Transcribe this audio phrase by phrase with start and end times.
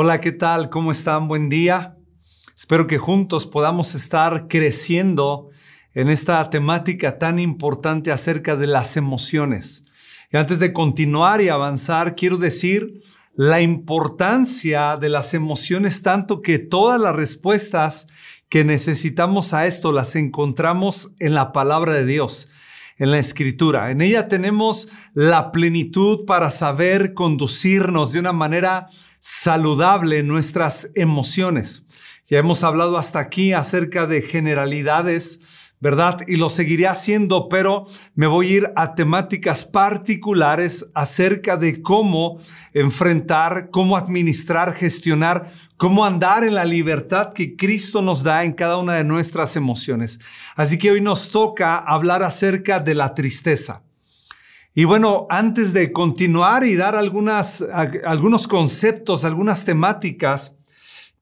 [0.00, 0.70] Hola, ¿qué tal?
[0.70, 1.26] ¿Cómo están?
[1.26, 1.96] Buen día.
[2.54, 5.50] Espero que juntos podamos estar creciendo
[5.92, 9.86] en esta temática tan importante acerca de las emociones.
[10.30, 13.02] Y antes de continuar y avanzar, quiero decir
[13.34, 18.06] la importancia de las emociones, tanto que todas las respuestas
[18.48, 22.48] que necesitamos a esto las encontramos en la palabra de Dios
[22.98, 23.90] en la escritura.
[23.90, 28.88] En ella tenemos la plenitud para saber conducirnos de una manera
[29.18, 31.86] saludable nuestras emociones.
[32.26, 35.40] Ya hemos hablado hasta aquí acerca de generalidades,
[35.80, 36.18] ¿verdad?
[36.26, 42.38] Y lo seguiré haciendo, pero me voy a ir a temáticas particulares acerca de cómo
[42.74, 48.76] enfrentar, cómo administrar, gestionar, cómo andar en la libertad que Cristo nos da en cada
[48.76, 50.18] una de nuestras emociones.
[50.54, 53.82] Así que hoy nos toca hablar acerca de la tristeza.
[54.78, 60.56] Y bueno, antes de continuar y dar algunos conceptos, algunas temáticas,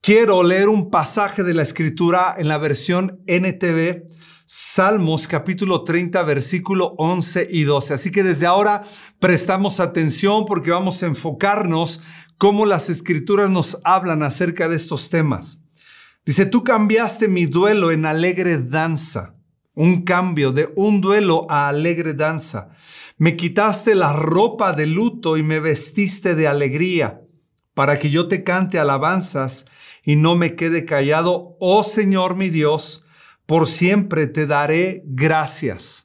[0.03, 4.03] quiero leer un pasaje de la escritura en la versión NTV,
[4.45, 7.95] Salmos capítulo 30, versículo 11 y 12.
[7.95, 8.83] Así que desde ahora
[9.21, 12.03] prestamos atención porque vamos a enfocarnos
[12.37, 15.63] cómo las escrituras nos hablan acerca de estos temas.
[16.27, 19.35] Dice, tú cambiaste mi duelo en alegre danza,
[19.73, 22.69] un cambio de un duelo a alegre danza.
[23.19, 27.23] Me quitaste la ropa de luto y me vestiste de alegría,
[27.73, 29.65] para que yo te cante alabanzas
[30.05, 31.57] y no me quede callado.
[31.59, 33.07] Oh Señor mi Dios,
[33.47, 36.05] por siempre te daré gracias.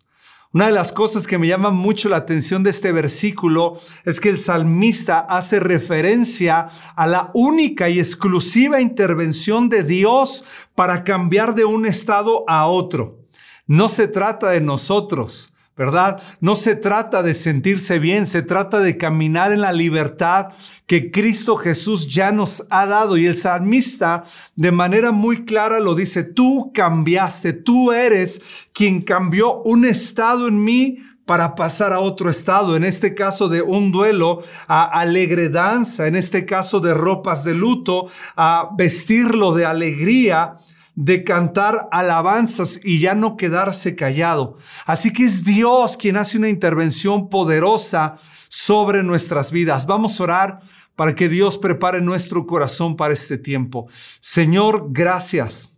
[0.54, 4.30] Una de las cosas que me llama mucho la atención de este versículo es que
[4.30, 11.66] el salmista hace referencia a la única y exclusiva intervención de Dios para cambiar de
[11.66, 13.20] un estado a otro.
[13.68, 15.52] No se trata de nosotros.
[15.78, 16.22] ¿Verdad?
[16.42, 20.50] No se trata de sentirse bien, se trata de caminar en la libertad
[20.86, 23.18] que Cristo Jesús ya nos ha dado.
[23.18, 28.42] Y el salmista de manera muy clara lo dice, tú cambiaste, tú eres
[28.74, 33.62] quien cambió un estado en mí para pasar a otro estado, en este caso de
[33.62, 39.66] un duelo a alegre danza, en este caso de ropas de luto, a vestirlo de
[39.66, 40.58] alegría
[40.96, 44.58] de cantar alabanzas y ya no quedarse callado.
[44.86, 48.18] Así que es Dios quien hace una intervención poderosa
[48.50, 49.86] sobre nuestras vidas.
[49.86, 50.60] Vamos a orar
[50.96, 53.88] para que Dios prepare nuestro corazón para este tiempo.
[54.20, 55.70] Señor, gracias.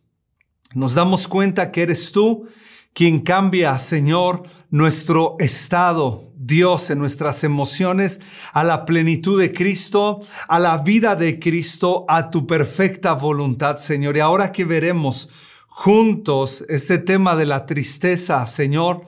[0.73, 2.47] Nos damos cuenta que eres tú
[2.93, 8.19] quien cambia, Señor, nuestro estado, Dios, en nuestras emociones,
[8.51, 14.17] a la plenitud de Cristo, a la vida de Cristo, a tu perfecta voluntad, Señor.
[14.17, 15.29] Y ahora que veremos
[15.67, 19.05] juntos este tema de la tristeza, Señor,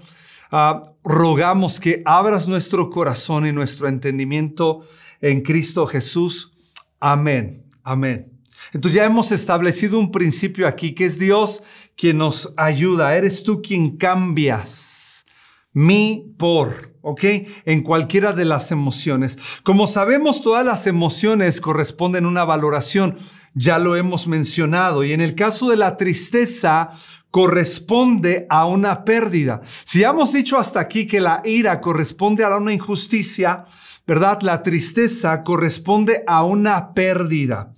[0.51, 4.85] ah, rogamos que abras nuestro corazón y nuestro entendimiento
[5.22, 6.53] en Cristo Jesús.
[7.00, 7.66] Amén.
[7.84, 8.31] Amén.
[8.73, 11.63] Entonces ya hemos establecido un principio aquí, que es Dios
[11.96, 13.16] quien nos ayuda.
[13.16, 15.04] Eres tú quien cambias
[15.75, 17.23] mi por, ¿ok?
[17.65, 19.37] En cualquiera de las emociones.
[19.63, 23.17] Como sabemos, todas las emociones corresponden a una valoración.
[23.53, 25.03] Ya lo hemos mencionado.
[25.03, 26.91] Y en el caso de la tristeza,
[27.29, 29.61] corresponde a una pérdida.
[29.83, 33.65] Si ya hemos dicho hasta aquí que la ira corresponde a una injusticia,
[34.07, 34.41] ¿verdad?
[34.43, 37.73] La tristeza corresponde a una pérdida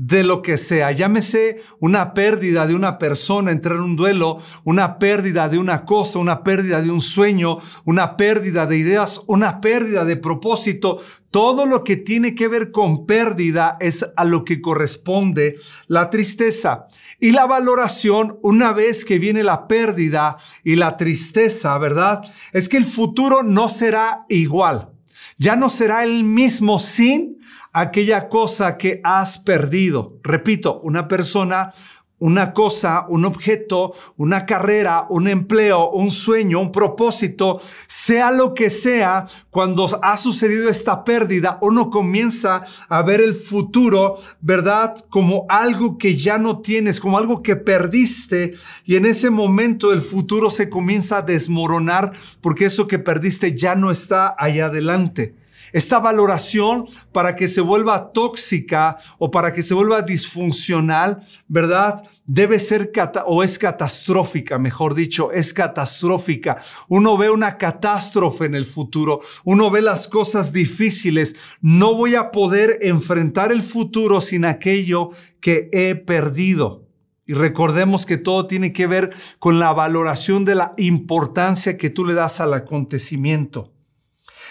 [0.00, 0.92] de lo que sea.
[0.92, 6.20] Llámese una pérdida de una persona, entrar en un duelo, una pérdida de una cosa,
[6.20, 11.00] una pérdida de un sueño, una pérdida de ideas, una pérdida de propósito.
[11.30, 15.56] Todo lo que tiene que ver con pérdida es a lo que corresponde
[15.88, 16.86] la tristeza.
[17.18, 22.22] Y la valoración, una vez que viene la pérdida y la tristeza, ¿verdad?
[22.52, 24.92] Es que el futuro no será igual.
[25.38, 27.38] Ya no será el mismo sin
[27.72, 30.18] aquella cosa que has perdido.
[30.24, 31.72] Repito, una persona,
[32.18, 38.70] una cosa, un objeto, una carrera, un empleo, un sueño, un propósito, sea lo que
[38.70, 44.96] sea, cuando ha sucedido esta pérdida, uno comienza a ver el futuro, ¿verdad?
[45.10, 48.54] Como algo que ya no tienes, como algo que perdiste
[48.84, 53.74] y en ese momento el futuro se comienza a desmoronar porque eso que perdiste ya
[53.74, 55.34] no está allá adelante.
[55.72, 62.02] Esta valoración para que se vuelva tóxica o para que se vuelva disfuncional, ¿verdad?
[62.26, 62.90] Debe ser
[63.26, 66.56] o es catastrófica, mejor dicho, es catastrófica.
[66.88, 71.36] Uno ve una catástrofe en el futuro, uno ve las cosas difíciles.
[71.60, 75.10] No voy a poder enfrentar el futuro sin aquello
[75.40, 76.86] que he perdido.
[77.26, 82.06] Y recordemos que todo tiene que ver con la valoración de la importancia que tú
[82.06, 83.77] le das al acontecimiento.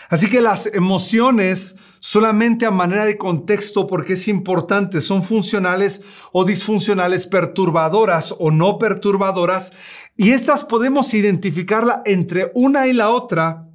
[0.10, 6.02] Así que las emociones, solamente a manera de contexto, porque es importante, son funcionales
[6.32, 9.74] o disfuncionales, perturbadoras o no perturbadoras,
[10.16, 13.68] y estas podemos identificarla entre una y la otra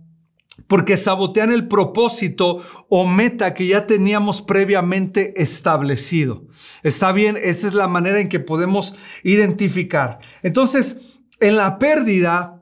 [0.66, 6.46] porque sabotean el propósito o meta que ya teníamos previamente establecido.
[6.82, 10.18] Está bien, esa es la manera en que podemos identificar.
[10.42, 12.60] Entonces, en la pérdida,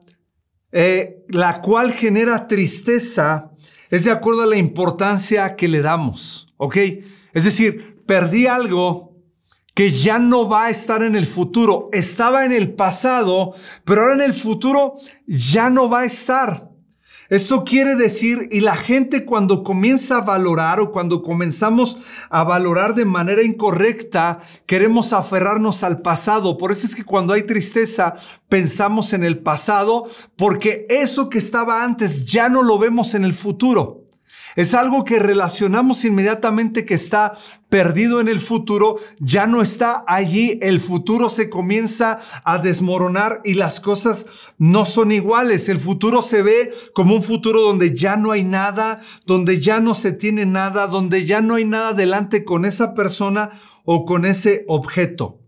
[0.71, 3.50] eh, la cual genera tristeza,
[3.91, 6.77] es de acuerdo a la importancia que le damos, ¿ok?
[7.33, 9.11] Es decir, perdí algo
[9.73, 11.89] que ya no va a estar en el futuro.
[11.91, 13.53] Estaba en el pasado,
[13.85, 14.95] pero ahora en el futuro
[15.27, 16.70] ya no va a estar.
[17.31, 21.97] Esto quiere decir, y la gente cuando comienza a valorar o cuando comenzamos
[22.29, 26.57] a valorar de manera incorrecta, queremos aferrarnos al pasado.
[26.57, 28.15] Por eso es que cuando hay tristeza,
[28.49, 33.33] pensamos en el pasado, porque eso que estaba antes ya no lo vemos en el
[33.33, 34.00] futuro.
[34.55, 37.33] Es algo que relacionamos inmediatamente que está
[37.69, 43.53] perdido en el futuro, ya no está allí, el futuro se comienza a desmoronar y
[43.53, 44.25] las cosas
[44.57, 45.69] no son iguales.
[45.69, 49.93] El futuro se ve como un futuro donde ya no hay nada, donde ya no
[49.93, 53.49] se tiene nada, donde ya no hay nada delante con esa persona
[53.85, 55.39] o con ese objeto.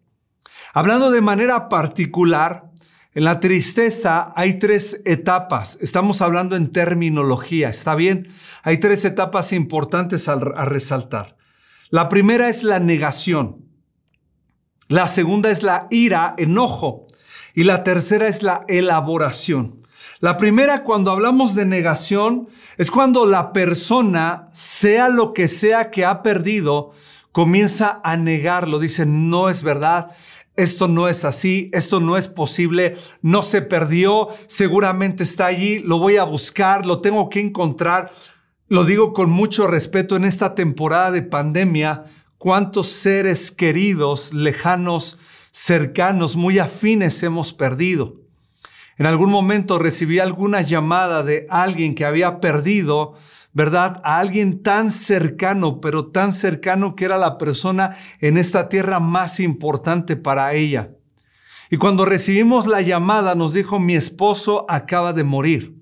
[0.74, 2.72] Hablando de manera particular,
[3.15, 5.77] en la tristeza hay tres etapas.
[5.81, 8.27] Estamos hablando en terminología, ¿está bien?
[8.63, 11.38] Hay tres etapas importantes a, resaltar.
[11.89, 13.65] La primera es la negación.
[14.88, 17.06] La segunda es la ira, enojo.
[17.54, 19.83] Y la tercera es la elaboración.
[20.19, 26.04] La primera, cuando hablamos de negación, es cuando la persona, sea lo que sea que
[26.04, 26.94] ha perdido,
[27.31, 28.80] comienza a negarlo.
[28.80, 30.12] Dice, no es verdad,
[30.56, 35.98] esto no es así, esto no es posible, no se perdió, seguramente está allí, lo
[35.98, 38.12] voy a buscar, lo tengo que encontrar.
[38.68, 42.06] Lo digo con mucho respeto en esta temporada de pandemia,
[42.38, 45.18] cuántos seres queridos, lejanos,
[45.52, 48.24] cercanos, muy afines hemos perdido.
[48.98, 53.16] En algún momento recibí alguna llamada de alguien que había perdido
[53.54, 54.02] ¿verdad?
[54.04, 59.40] A alguien tan cercano, pero tan cercano que era la persona en esta tierra más
[59.40, 60.92] importante para ella.
[61.70, 65.76] Y cuando recibimos la llamada nos dijo, mi esposo acaba de morir.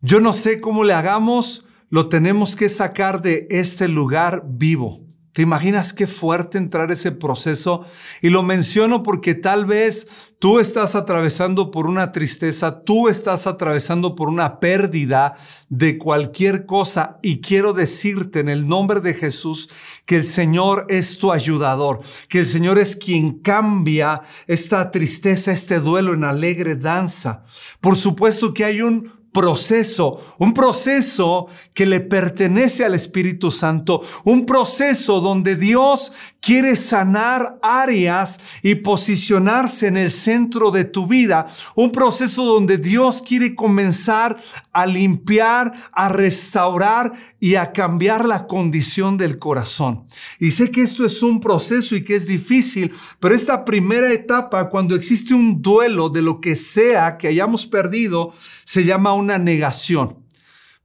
[0.00, 5.07] Yo no sé cómo le hagamos, lo tenemos que sacar de este lugar vivo.
[5.38, 7.86] ¿Te imaginas qué fuerte entrar ese proceso?
[8.22, 10.08] Y lo menciono porque tal vez
[10.40, 15.36] tú estás atravesando por una tristeza, tú estás atravesando por una pérdida
[15.68, 19.68] de cualquier cosa y quiero decirte en el nombre de Jesús
[20.06, 25.78] que el Señor es tu ayudador, que el Señor es quien cambia esta tristeza, este
[25.78, 27.44] duelo en alegre danza.
[27.80, 34.44] Por supuesto que hay un proceso, un proceso que le pertenece al Espíritu Santo, un
[34.44, 41.46] proceso donde Dios quiere sanar áreas y posicionarse en el centro de tu vida,
[41.76, 44.36] un proceso donde Dios quiere comenzar
[44.72, 50.06] a limpiar, a restaurar y a cambiar la condición del corazón.
[50.40, 54.68] Y sé que esto es un proceso y que es difícil, pero esta primera etapa,
[54.68, 58.32] cuando existe un duelo de lo que sea que hayamos perdido,
[58.64, 60.24] se llama una negación.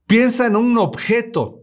[0.06, 1.62] Piensa en un objeto.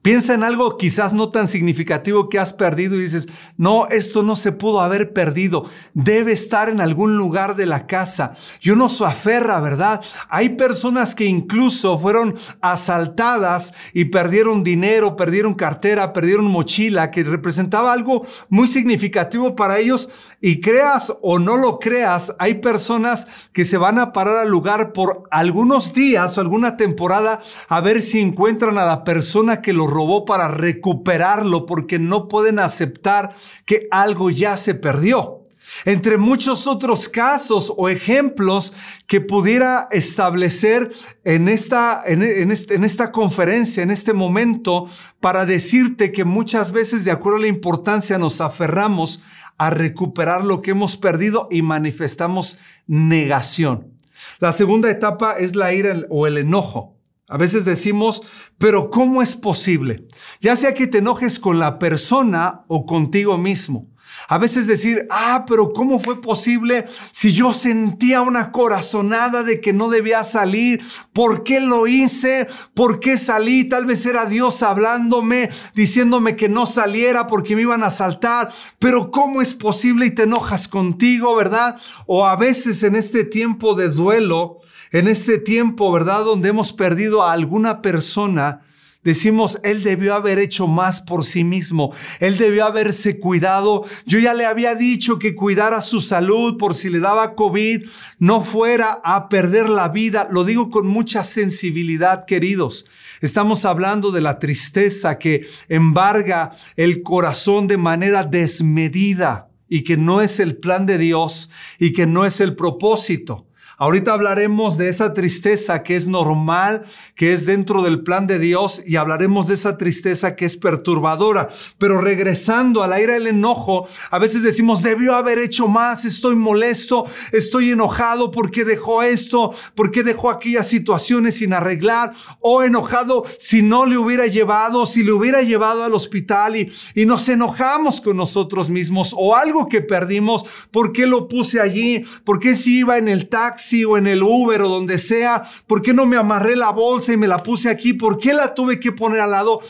[0.00, 3.28] Piensa en algo quizás no tan significativo que has perdido y dices,
[3.58, 8.34] no, esto no se pudo haber perdido, debe estar en algún lugar de la casa.
[8.62, 10.02] Y uno se aferra, ¿verdad?
[10.30, 17.92] Hay personas que incluso fueron asaltadas y perdieron dinero, perdieron cartera, perdieron mochila, que representaba
[17.92, 20.08] algo muy significativo para ellos.
[20.40, 24.92] Y creas o no lo creas, hay personas que se van a parar al lugar
[24.92, 29.81] por algunos días o alguna temporada a ver si encuentran a la persona que lo
[29.86, 33.34] robó para recuperarlo porque no pueden aceptar
[33.64, 35.42] que algo ya se perdió.
[35.84, 38.72] Entre muchos otros casos o ejemplos
[39.06, 40.90] que pudiera establecer
[41.24, 44.86] en esta, en, en esta conferencia, en este momento,
[45.20, 49.20] para decirte que muchas veces, de acuerdo a la importancia, nos aferramos
[49.58, 53.92] a recuperar lo que hemos perdido y manifestamos negación.
[54.40, 56.96] La segunda etapa es la ira o el enojo.
[57.32, 58.20] A veces decimos,
[58.58, 60.06] pero ¿cómo es posible?
[60.42, 63.88] Ya sea que te enojes con la persona o contigo mismo.
[64.28, 69.72] A veces decir, ah, pero ¿cómo fue posible si yo sentía una corazonada de que
[69.72, 70.84] no debía salir?
[71.14, 72.48] ¿Por qué lo hice?
[72.74, 73.64] ¿Por qué salí?
[73.64, 78.52] Tal vez era Dios hablándome, diciéndome que no saliera porque me iban a asaltar.
[78.78, 81.80] Pero ¿cómo es posible y te enojas contigo, verdad?
[82.06, 84.60] O a veces en este tiempo de duelo,
[84.92, 86.24] en ese tiempo, ¿verdad?
[86.24, 88.62] Donde hemos perdido a alguna persona,
[89.04, 91.92] Decimos, Él debió haber hecho más por sí mismo.
[92.20, 93.82] Él debió haberse cuidado.
[94.06, 97.84] Yo ya le había dicho que cuidara su salud por si le daba COVID,
[98.20, 100.28] no fuera a perder la vida.
[100.30, 102.86] Lo digo con mucha sensibilidad, queridos.
[103.20, 110.20] Estamos hablando de la tristeza que embarga el corazón de manera desmedida y que no
[110.20, 113.48] es el plan de Dios y que no es el propósito.
[113.82, 116.84] Ahorita hablaremos de esa tristeza que es normal,
[117.16, 121.48] que es dentro del plan de Dios y hablaremos de esa tristeza que es perturbadora.
[121.78, 127.06] Pero regresando al aire del enojo, a veces decimos, debió haber hecho más, estoy molesto,
[127.32, 133.84] estoy enojado porque dejó esto, porque dejó aquellas situaciones sin arreglar, o enojado si no
[133.84, 138.70] le hubiera llevado, si le hubiera llevado al hospital y, y nos enojamos con nosotros
[138.70, 142.04] mismos, o algo que perdimos, ¿por qué lo puse allí?
[142.22, 143.71] ¿Por qué si iba en el taxi?
[143.84, 147.16] O en el Uber o donde sea, ¿por qué no me amarré la bolsa y
[147.16, 147.92] me la puse aquí?
[147.92, 149.60] ¿Por qué la tuve que poner al lado?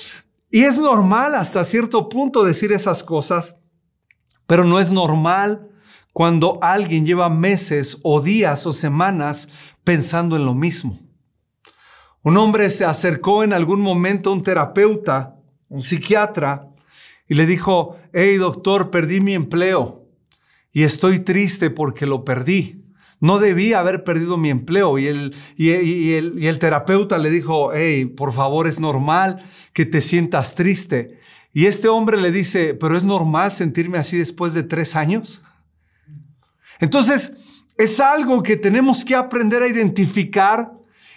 [0.51, 3.57] Y es normal hasta cierto punto decir esas cosas,
[4.47, 5.69] pero no es normal
[6.13, 9.49] cuando alguien lleva meses o días o semanas
[9.85, 11.01] pensando en lo mismo.
[12.23, 15.37] Un hombre se acercó en algún momento a un terapeuta,
[15.69, 16.69] un psiquiatra,
[17.29, 20.03] y le dijo, hey doctor, perdí mi empleo
[20.73, 22.82] y estoy triste porque lo perdí.
[23.23, 24.99] No debía haber perdido mi empleo.
[24.99, 29.87] Y el, y, el, y el terapeuta le dijo, hey, por favor, es normal que
[29.87, 31.19] te sientas triste.
[31.55, 35.41] Y este hombre le dice, pero es normal sentirme así después de tres años.
[36.81, 37.33] Entonces,
[37.79, 40.73] es algo que tenemos que aprender a identificar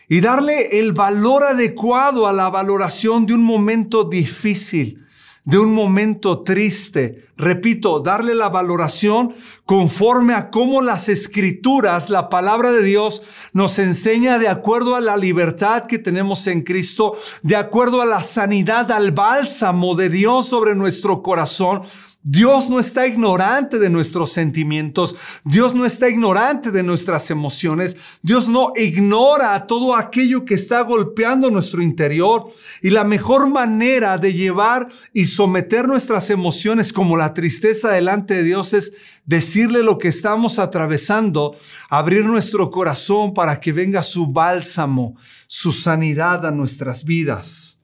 [0.07, 5.05] y darle el valor adecuado a la valoración de un momento difícil
[5.45, 7.24] de un momento triste.
[7.37, 9.33] Repito, darle la valoración
[9.65, 15.17] conforme a cómo las escrituras, la palabra de Dios nos enseña de acuerdo a la
[15.17, 20.75] libertad que tenemos en Cristo, de acuerdo a la sanidad, al bálsamo de Dios sobre
[20.75, 21.81] nuestro corazón,
[22.27, 28.49] Dios no está ignorante de nuestros sentimientos, Dios no está ignorante de nuestras emociones, Dios
[28.49, 32.49] no ignora todo aquello que está golpeando nuestro interior.
[32.81, 38.43] Y la mejor manera de llevar y someter nuestras emociones como la tristeza delante de
[38.43, 38.93] Dios es
[39.25, 41.55] decirle lo que estamos atravesando,
[41.89, 45.15] abrir nuestro corazón para que venga su bálsamo,
[45.47, 47.79] su sanidad a nuestras vidas.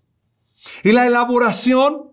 [0.84, 2.12] Y la elaboración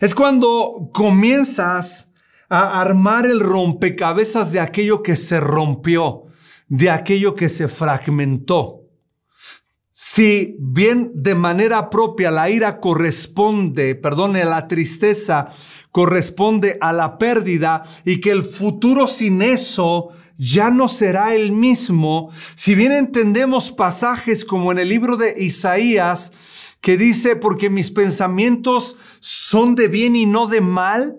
[0.00, 2.12] es cuando comienzas
[2.48, 6.24] a armar el rompecabezas de aquello que se rompió,
[6.68, 8.79] de aquello que se fragmentó.
[10.02, 15.52] Si bien de manera propia la ira corresponde, perdone, la tristeza
[15.92, 22.30] corresponde a la pérdida y que el futuro sin eso ya no será el mismo,
[22.54, 26.32] si bien entendemos pasajes como en el libro de Isaías,
[26.80, 31.18] que dice, porque mis pensamientos son de bien y no de mal,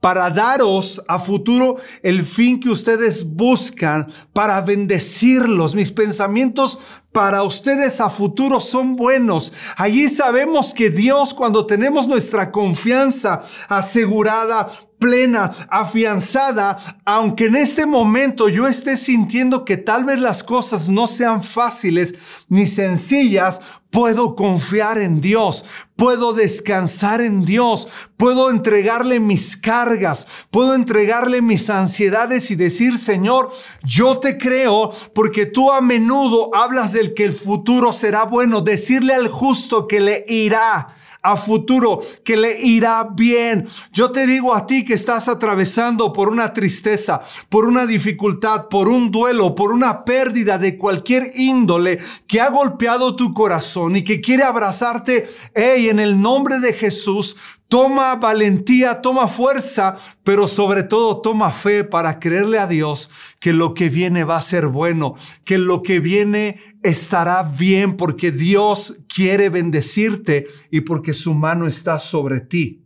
[0.00, 5.74] para daros a futuro el fin que ustedes buscan, para bendecirlos.
[5.74, 6.78] Mis pensamientos
[7.12, 9.52] para ustedes a futuro son buenos.
[9.76, 18.48] Allí sabemos que Dios, cuando tenemos nuestra confianza asegurada, plena, afianzada, aunque en este momento
[18.48, 22.14] yo esté sintiendo que tal vez las cosas no sean fáciles
[22.48, 25.64] ni sencillas, puedo confiar en Dios,
[25.96, 27.88] puedo descansar en Dios,
[28.18, 33.50] puedo entregarle mis cargas, puedo entregarle mis ansiedades y decir, Señor,
[33.82, 39.14] yo te creo porque tú a menudo hablas del que el futuro será bueno, decirle
[39.14, 40.88] al justo que le irá
[41.22, 43.66] a futuro, que le irá bien.
[43.92, 48.88] Yo te digo a ti que estás atravesando por una tristeza, por una dificultad, por
[48.88, 54.20] un duelo, por una pérdida de cualquier índole que ha golpeado tu corazón y que
[54.20, 57.36] quiere abrazarte, hey, en el nombre de Jesús,
[57.70, 63.08] Toma valentía, toma fuerza, pero sobre todo toma fe para creerle a Dios
[63.38, 68.32] que lo que viene va a ser bueno, que lo que viene estará bien porque
[68.32, 72.82] Dios quiere bendecirte y porque su mano está sobre ti.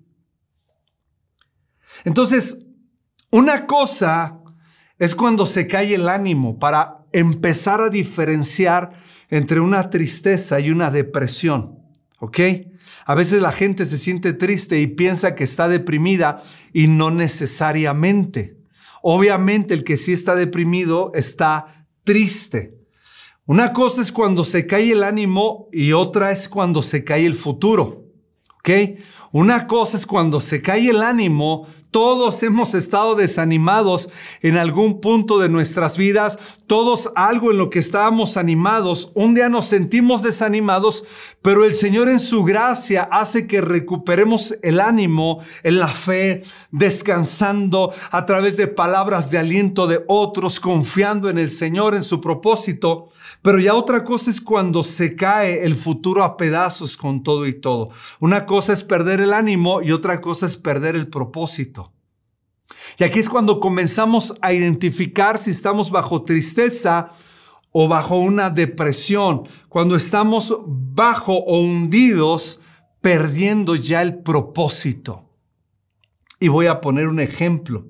[2.04, 2.66] Entonces,
[3.30, 4.38] una cosa
[4.98, 8.90] es cuando se cae el ánimo para empezar a diferenciar
[9.30, 11.78] entre una tristeza y una depresión.
[12.18, 12.40] ¿Ok?
[13.06, 18.56] A veces la gente se siente triste y piensa que está deprimida y no necesariamente.
[19.02, 22.78] Obviamente el que sí está deprimido está triste.
[23.46, 27.34] Una cosa es cuando se cae el ánimo y otra es cuando se cae el
[27.34, 28.03] futuro.
[29.30, 34.08] Una cosa es cuando se cae el ánimo, todos hemos estado desanimados
[34.40, 39.48] en algún punto de nuestras vidas, todos algo en lo que estábamos animados, un día
[39.48, 41.04] nos sentimos desanimados,
[41.42, 47.92] pero el Señor en su gracia hace que recuperemos el ánimo en la fe, descansando
[48.10, 53.10] a través de palabras de aliento de otros, confiando en el Señor, en su propósito.
[53.42, 57.54] Pero ya otra cosa es cuando se cae el futuro a pedazos con todo y
[57.54, 57.90] todo.
[58.20, 61.92] Una es perder el ánimo y otra cosa es perder el propósito.
[62.98, 67.12] Y aquí es cuando comenzamos a identificar si estamos bajo tristeza
[67.72, 72.60] o bajo una depresión, cuando estamos bajo o hundidos,
[73.00, 75.28] perdiendo ya el propósito.
[76.38, 77.86] Y voy a poner un ejemplo.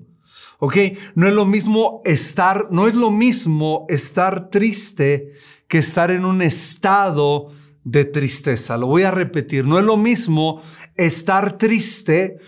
[0.59, 0.77] ¿Ok?
[1.15, 5.33] No es lo mismo estar, no es lo mismo estar triste
[5.67, 7.51] que estar en un estado
[7.85, 8.77] de tristeza.
[8.77, 9.65] Lo voy a repetir.
[9.65, 10.61] No es lo mismo
[10.95, 12.39] estar triste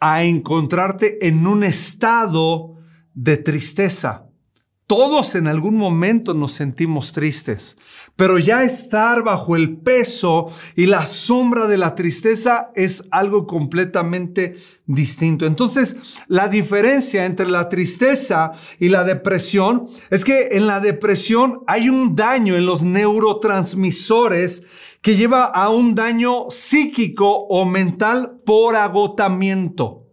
[0.00, 2.78] a encontrarte en un estado
[3.12, 4.27] de tristeza.
[4.88, 7.76] Todos en algún momento nos sentimos tristes,
[8.16, 14.56] pero ya estar bajo el peso y la sombra de la tristeza es algo completamente
[14.86, 15.44] distinto.
[15.44, 15.94] Entonces,
[16.26, 22.16] la diferencia entre la tristeza y la depresión es que en la depresión hay un
[22.16, 24.62] daño en los neurotransmisores
[25.02, 30.07] que lleva a un daño psíquico o mental por agotamiento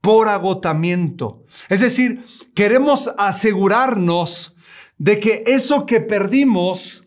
[0.00, 1.44] por agotamiento.
[1.68, 4.56] Es decir, queremos asegurarnos
[4.98, 7.06] de que eso que perdimos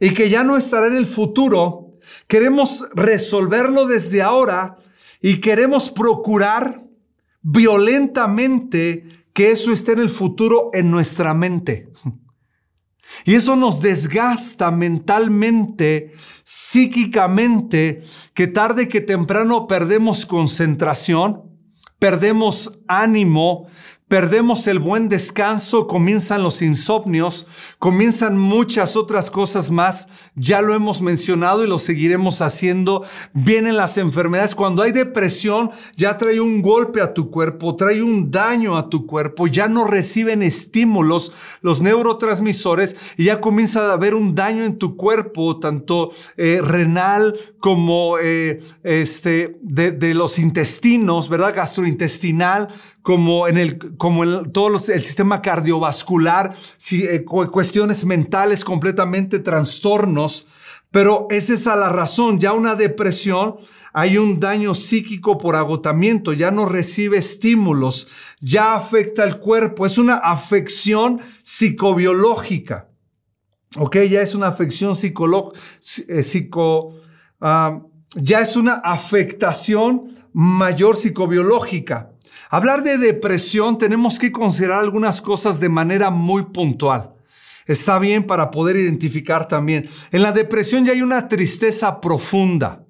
[0.00, 4.78] y que ya no estará en el futuro, queremos resolverlo desde ahora
[5.20, 6.82] y queremos procurar
[7.42, 11.88] violentamente que eso esté en el futuro en nuestra mente.
[13.24, 16.12] Y eso nos desgasta mentalmente,
[16.42, 21.53] psíquicamente, que tarde que temprano perdemos concentración,
[22.04, 23.66] perdemos ánimo,
[24.08, 27.46] perdemos el buen descanso, comienzan los insomnios,
[27.78, 30.06] comienzan muchas otras cosas más.
[30.34, 33.04] Ya lo hemos mencionado y lo seguiremos haciendo.
[33.32, 34.54] Vienen las enfermedades.
[34.54, 39.06] Cuando hay depresión, ya trae un golpe a tu cuerpo, trae un daño a tu
[39.06, 44.78] cuerpo, ya no reciben estímulos los neurotransmisores y ya comienza a haber un daño en
[44.78, 51.54] tu cuerpo, tanto eh, renal como eh, este, de, de los intestinos, ¿verdad?
[51.54, 52.68] Gastrointestinal,
[53.04, 56.56] como en el, como en todo el sistema cardiovascular,
[56.90, 60.46] eh, cuestiones mentales completamente trastornos.
[60.90, 63.56] Pero esa es la razón, ya una depresión,
[63.92, 68.08] hay un daño psíquico por agotamiento, ya no recibe estímulos,
[68.40, 72.88] ya afecta el cuerpo, es una afección psicobiológica.
[73.76, 75.60] Ok, ya es una afección psicológica,
[76.08, 76.94] eh, psico,
[77.42, 77.82] ah,
[78.16, 82.13] ya es una afectación mayor psicobiológica.
[82.50, 87.14] Hablar de depresión tenemos que considerar algunas cosas de manera muy puntual.
[87.66, 89.88] Está bien para poder identificar también.
[90.12, 92.84] En la depresión ya hay una tristeza profunda.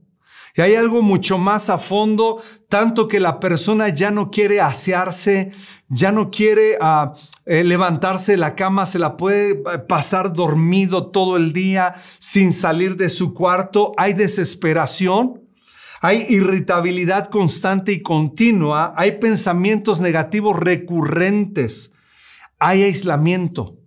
[0.57, 5.51] Y hay algo mucho más a fondo, tanto que la persona ya no quiere asearse,
[5.89, 7.13] ya no quiere ah,
[7.45, 12.53] eh, levantarse de la cama, se la puede eh, pasar dormido todo el día sin
[12.53, 13.93] salir de su cuarto.
[13.97, 15.44] Hay desesperación.
[16.01, 21.93] Hay irritabilidad constante y continua, hay pensamientos negativos recurrentes,
[22.59, 23.79] hay aislamiento.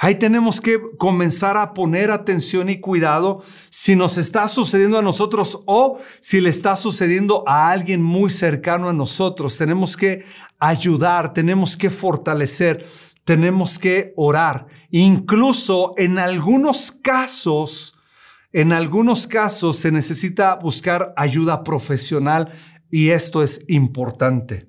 [0.00, 5.60] Ahí tenemos que comenzar a poner atención y cuidado si nos está sucediendo a nosotros
[5.66, 9.56] o si le está sucediendo a alguien muy cercano a nosotros.
[9.56, 10.24] Tenemos que
[10.58, 12.86] ayudar, tenemos que fortalecer,
[13.24, 14.66] tenemos que orar.
[14.90, 17.93] Incluso en algunos casos,
[18.54, 22.52] en algunos casos se necesita buscar ayuda profesional
[22.88, 24.68] y esto es importante.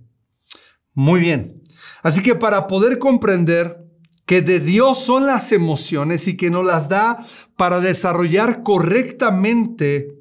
[0.95, 1.61] Muy bien.
[2.01, 3.85] Así que para poder comprender
[4.25, 10.17] que de Dios son las emociones y que nos las da para desarrollar correctamente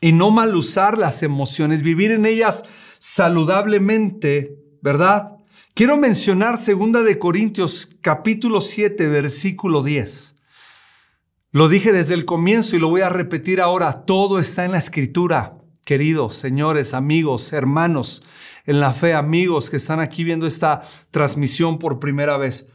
[0.00, 2.64] y no mal usar las emociones, vivir en ellas
[2.98, 5.36] saludablemente, ¿verdad?
[5.74, 10.35] Quiero mencionar 2 de Corintios capítulo 7 versículo 10.
[11.56, 14.04] Lo dije desde el comienzo y lo voy a repetir ahora.
[14.04, 18.22] Todo está en la escritura, queridos señores, amigos, hermanos
[18.66, 22.68] en la fe, amigos que están aquí viendo esta transmisión por primera vez.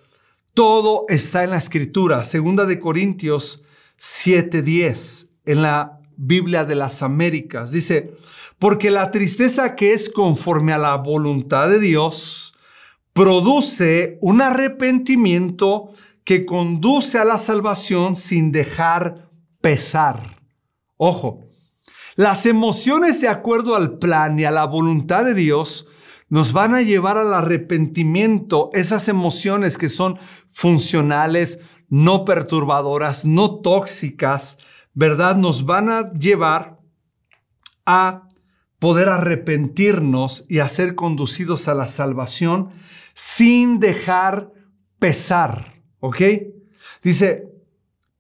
[0.55, 2.23] Todo está en la escritura.
[2.23, 3.61] Segunda de Corintios
[3.99, 7.71] 7:10 en la Biblia de las Américas.
[7.71, 8.15] Dice,
[8.57, 12.55] porque la tristeza que es conforme a la voluntad de Dios
[13.13, 15.91] produce un arrepentimiento
[16.23, 19.29] que conduce a la salvación sin dejar
[19.61, 20.41] pesar.
[20.97, 21.45] Ojo,
[22.15, 25.87] Las emociones de acuerdo al plan y a la voluntad de Dios
[26.27, 34.57] nos van a llevar al arrepentimiento, esas emociones que son funcionales, no perturbadoras, no tóxicas,
[34.93, 35.35] ¿verdad?
[35.35, 36.79] Nos van a llevar
[37.85, 38.27] a
[38.79, 42.69] poder arrepentirnos y a ser conducidos a la salvación
[43.13, 44.51] sin dejar
[44.99, 46.21] pesar, ¿ok?
[47.01, 47.47] Dice,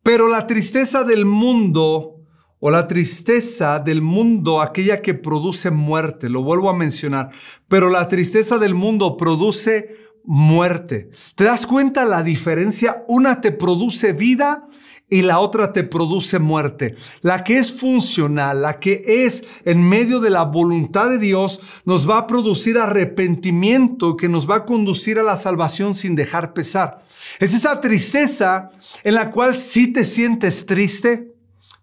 [0.01, 2.15] pero la tristeza del mundo
[2.59, 7.29] o la tristeza del mundo, aquella que produce muerte, lo vuelvo a mencionar,
[7.67, 11.09] pero la tristeza del mundo produce muerte.
[11.35, 13.03] ¿Te das cuenta la diferencia?
[13.07, 14.67] Una te produce vida
[15.11, 16.95] y la otra te produce muerte.
[17.21, 22.09] La que es funcional, la que es en medio de la voluntad de Dios, nos
[22.09, 27.05] va a producir arrepentimiento que nos va a conducir a la salvación sin dejar pesar.
[27.39, 28.71] Es esa tristeza
[29.03, 31.35] en la cual si te sientes triste,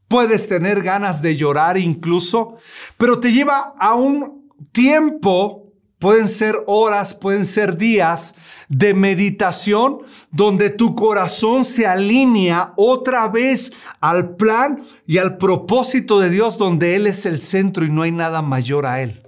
[0.08, 2.56] puedes tener ganas de llorar incluso,
[2.96, 5.67] pero te lleva a un tiempo
[5.98, 8.34] Pueden ser horas, pueden ser días
[8.68, 9.98] de meditación
[10.30, 16.94] donde tu corazón se alinea otra vez al plan y al propósito de Dios donde
[16.94, 19.27] Él es el centro y no hay nada mayor a Él.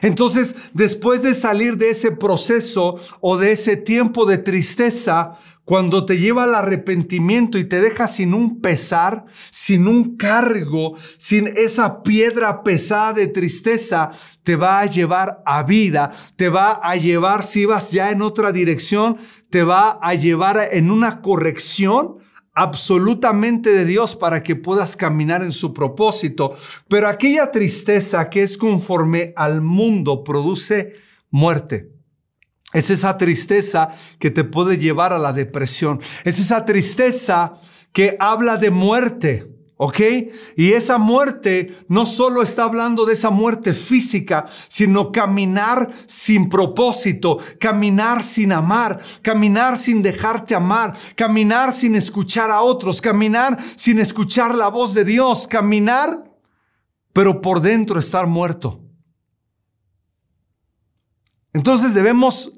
[0.00, 6.18] Entonces, después de salir de ese proceso o de ese tiempo de tristeza, cuando te
[6.18, 12.62] lleva al arrepentimiento y te deja sin un pesar, sin un cargo, sin esa piedra
[12.62, 14.10] pesada de tristeza,
[14.42, 18.50] te va a llevar a vida, te va a llevar, si vas ya en otra
[18.50, 19.16] dirección,
[19.50, 22.16] te va a llevar en una corrección
[22.54, 26.56] absolutamente de Dios para que puedas caminar en su propósito.
[26.88, 30.94] Pero aquella tristeza que es conforme al mundo produce
[31.30, 31.90] muerte.
[32.72, 33.88] Es esa tristeza
[34.18, 36.00] que te puede llevar a la depresión.
[36.24, 37.60] Es esa tristeza
[37.92, 39.51] que habla de muerte.
[39.84, 39.98] ¿Ok?
[40.54, 47.38] Y esa muerte no solo está hablando de esa muerte física, sino caminar sin propósito,
[47.58, 54.54] caminar sin amar, caminar sin dejarte amar, caminar sin escuchar a otros, caminar sin escuchar
[54.54, 56.30] la voz de Dios, caminar,
[57.12, 58.78] pero por dentro estar muerto.
[61.52, 62.52] Entonces debemos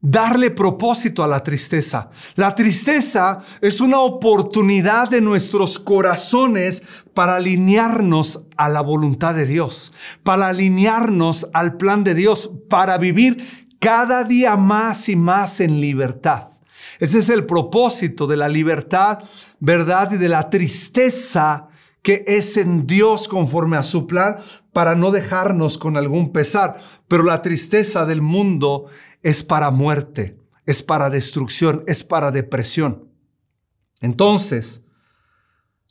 [0.00, 2.10] darle propósito a la tristeza.
[2.36, 6.82] La tristeza es una oportunidad de nuestros corazones
[7.14, 13.68] para alinearnos a la voluntad de Dios, para alinearnos al plan de Dios, para vivir
[13.78, 16.44] cada día más y más en libertad.
[16.98, 19.20] Ese es el propósito de la libertad,
[19.58, 21.69] verdad, y de la tristeza
[22.02, 24.38] que es en Dios conforme a su plan
[24.72, 26.80] para no dejarnos con algún pesar.
[27.08, 28.86] Pero la tristeza del mundo
[29.22, 33.08] es para muerte, es para destrucción, es para depresión.
[34.00, 34.82] Entonces,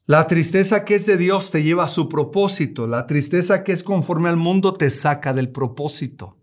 [0.06, 2.88] la tristeza que es de Dios te lleva a su propósito.
[2.88, 6.39] La tristeza que es conforme al mundo te saca del propósito.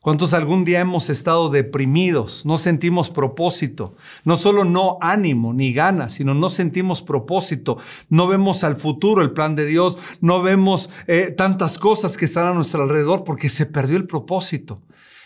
[0.00, 2.44] ¿Cuántos algún día hemos estado deprimidos?
[2.44, 3.94] No sentimos propósito.
[4.24, 7.78] No solo no ánimo ni ganas, sino no sentimos propósito.
[8.08, 9.96] No vemos al futuro, el plan de Dios.
[10.20, 14.82] No vemos eh, tantas cosas que están a nuestro alrededor porque se perdió el propósito.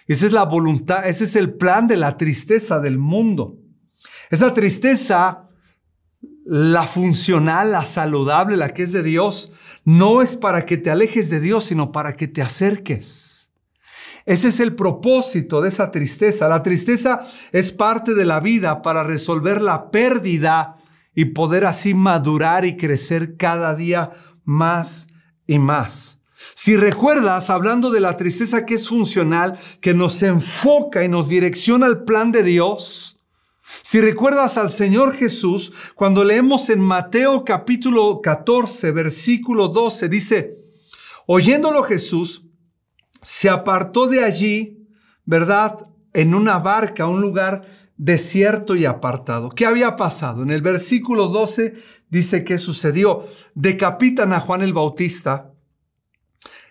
[0.07, 3.59] Esa es la voluntad, ese es el plan de la tristeza del mundo.
[4.31, 5.49] Esa tristeza,
[6.45, 9.53] la funcional, la saludable, la que es de Dios,
[9.85, 13.36] no es para que te alejes de Dios, sino para que te acerques.
[14.27, 16.49] Ese es el propósito de esa tristeza.
[16.49, 20.79] La tristeza es parte de la vida para resolver la pérdida
[21.15, 24.11] y poder así madurar y crecer cada día
[24.45, 25.07] más
[25.47, 26.21] y más.
[26.55, 31.87] Si recuerdas, hablando de la tristeza que es funcional, que nos enfoca y nos direcciona
[31.87, 33.19] al plan de Dios,
[33.83, 40.55] si recuerdas al Señor Jesús, cuando leemos en Mateo capítulo 14, versículo 12, dice,
[41.27, 42.46] oyéndolo Jesús,
[43.27, 44.87] se apartó de allí,
[45.25, 45.85] ¿verdad?
[46.13, 47.63] En una barca, un lugar
[47.97, 49.49] desierto y apartado.
[49.49, 50.45] ¿Qué había pasado?
[50.45, 51.75] En el versículo 12
[52.09, 53.25] dice que sucedió.
[53.57, 55.51] Decapitan a Juan el Bautista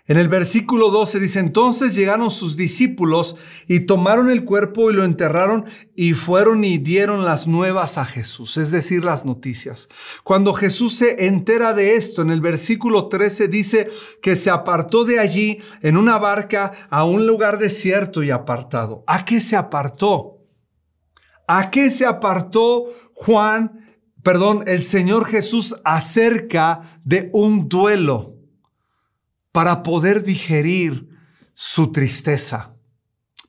[0.07, 3.37] en el versículo 12 dice, entonces llegaron sus discípulos
[3.67, 5.65] y tomaron el cuerpo y lo enterraron
[5.95, 9.89] y fueron y dieron las nuevas a Jesús, es decir, las noticias.
[10.23, 13.89] Cuando Jesús se entera de esto, en el versículo 13 dice
[14.21, 19.03] que se apartó de allí en una barca a un lugar desierto y apartado.
[19.07, 20.37] ¿A qué se apartó?
[21.47, 28.34] ¿A qué se apartó Juan, perdón, el Señor Jesús acerca de un duelo?
[29.55, 31.07] Para poder digerir
[31.53, 32.75] su tristeza.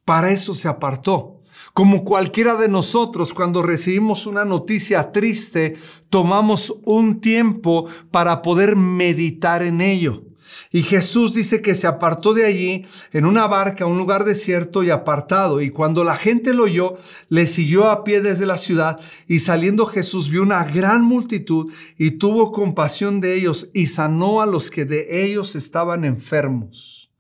[0.05, 1.43] Para eso se apartó.
[1.75, 5.77] Como cualquiera de nosotros, cuando recibimos una noticia triste,
[6.09, 10.23] tomamos un tiempo para poder meditar en ello.
[10.71, 14.83] Y Jesús dice que se apartó de allí en una barca a un lugar desierto
[14.83, 15.61] y apartado.
[15.61, 16.97] Y cuando la gente lo oyó,
[17.29, 19.01] le siguió a pie desde la ciudad.
[19.27, 24.47] Y saliendo Jesús vio una gran multitud y tuvo compasión de ellos y sanó a
[24.47, 27.11] los que de ellos estaban enfermos.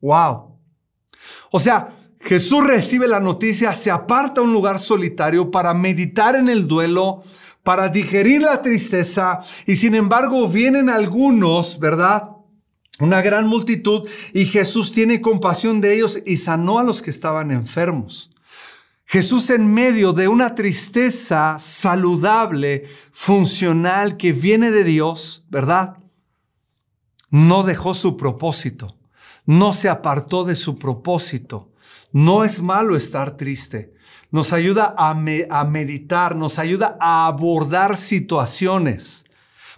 [0.00, 0.58] Wow.
[1.50, 6.48] O sea, Jesús recibe la noticia, se aparta a un lugar solitario para meditar en
[6.48, 7.22] el duelo,
[7.62, 12.35] para digerir la tristeza y sin embargo vienen algunos, ¿verdad?
[12.98, 17.50] Una gran multitud y Jesús tiene compasión de ellos y sanó a los que estaban
[17.50, 18.30] enfermos.
[19.04, 25.98] Jesús en medio de una tristeza saludable, funcional, que viene de Dios, ¿verdad?
[27.30, 28.96] No dejó su propósito,
[29.44, 31.70] no se apartó de su propósito.
[32.12, 33.92] No es malo estar triste.
[34.30, 39.25] Nos ayuda a, a meditar, nos ayuda a abordar situaciones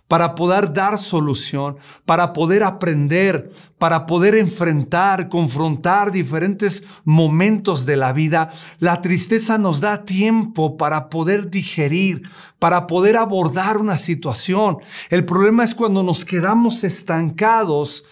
[0.09, 8.13] para poder dar solución, para poder aprender, para poder enfrentar, confrontar diferentes momentos de la
[8.13, 8.51] vida.
[8.81, 12.23] La tristeza nos da tiempo para poder digerir,
[12.59, 14.79] para poder abordar una situación.
[15.11, 18.05] El problema es cuando nos quedamos estancados,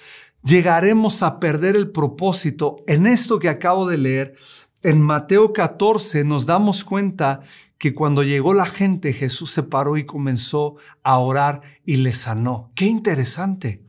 [0.44, 2.76] llegaremos a perder el propósito.
[2.86, 4.34] En esto que acabo de leer,
[4.82, 7.40] en Mateo 14 nos damos cuenta
[7.78, 12.70] que cuando llegó la gente, Jesús se paró y comenzó a orar y le sanó.
[12.74, 13.82] Qué interesante.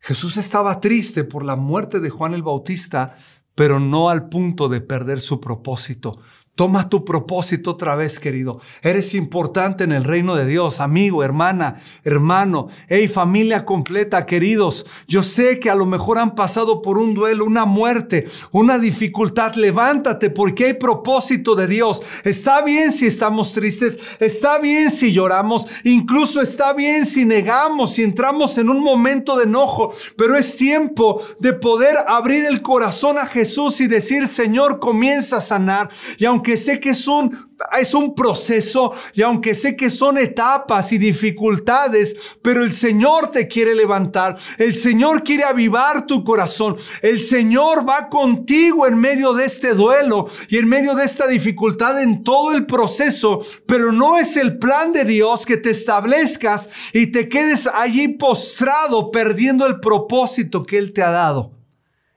[0.00, 3.16] Jesús estaba triste por la muerte de Juan el Bautista,
[3.54, 6.20] pero no al punto de perder su propósito.
[6.58, 8.60] Toma tu propósito otra vez, querido.
[8.82, 12.66] Eres importante en el reino de Dios, amigo, hermana, hermano.
[12.88, 14.84] Hey, familia completa, queridos.
[15.06, 19.54] Yo sé que a lo mejor han pasado por un duelo, una muerte, una dificultad.
[19.54, 22.02] Levántate porque hay propósito de Dios.
[22.24, 28.02] Está bien si estamos tristes, está bien si lloramos, incluso está bien si negamos, si
[28.02, 33.26] entramos en un momento de enojo, pero es tiempo de poder abrir el corazón a
[33.26, 35.90] Jesús y decir, Señor, comienza a sanar.
[36.18, 37.36] Y aunque sé que es un,
[37.78, 43.48] es un proceso y aunque sé que son etapas y dificultades, pero el Señor te
[43.48, 49.44] quiere levantar, el Señor quiere avivar tu corazón, el Señor va contigo en medio de
[49.44, 54.36] este duelo y en medio de esta dificultad en todo el proceso, pero no es
[54.36, 60.62] el plan de Dios que te establezcas y te quedes allí postrado perdiendo el propósito
[60.62, 61.52] que Él te ha dado.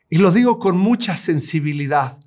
[0.10, 2.21] Y lo digo con mucha sensibilidad.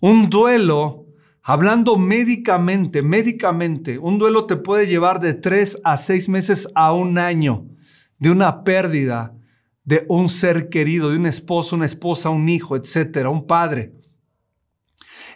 [0.00, 1.06] Un duelo,
[1.42, 7.16] hablando médicamente, médicamente, un duelo te puede llevar de tres a seis meses a un
[7.16, 7.66] año
[8.18, 9.34] de una pérdida
[9.84, 13.94] de un ser querido, de un esposo, una esposa, un hijo, etcétera, un padre.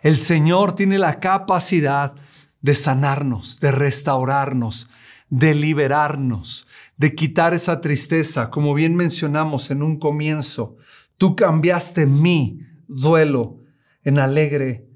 [0.02, 2.14] El Señor tiene la capacidad
[2.60, 4.90] de sanarnos, de restaurarnos,
[5.30, 10.76] de liberarnos, de quitar esa tristeza, como bien mencionamos en un comienzo.
[11.16, 13.59] Tú cambiaste mi duelo
[14.04, 14.88] en alegre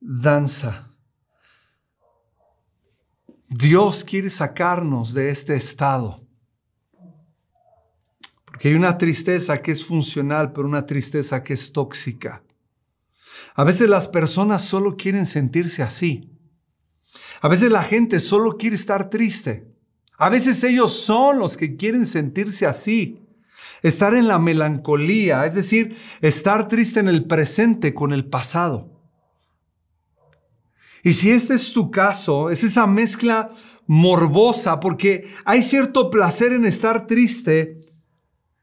[0.00, 0.90] danza.
[3.48, 6.26] Dios quiere sacarnos de este estado.
[8.44, 12.42] Porque hay una tristeza que es funcional, pero una tristeza que es tóxica.
[13.54, 16.30] A veces las personas solo quieren sentirse así.
[17.40, 19.66] A veces la gente solo quiere estar triste.
[20.16, 23.21] A veces ellos son los que quieren sentirse así.
[23.82, 28.92] Estar en la melancolía, es decir, estar triste en el presente con el pasado.
[31.02, 33.52] Y si este es tu caso, es esa mezcla
[33.86, 37.80] morbosa, porque hay cierto placer en estar triste,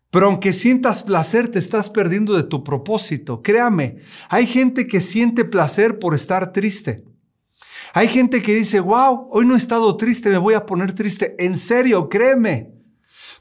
[0.10, 3.44] pero aunque sientas placer, te estás perdiendo de tu propósito.
[3.44, 3.98] Créame,
[4.30, 7.04] hay gente que siente placer por estar triste.
[7.94, 11.36] Hay gente que dice, wow, hoy no he estado triste, me voy a poner triste.
[11.40, 12.79] En serio, créeme.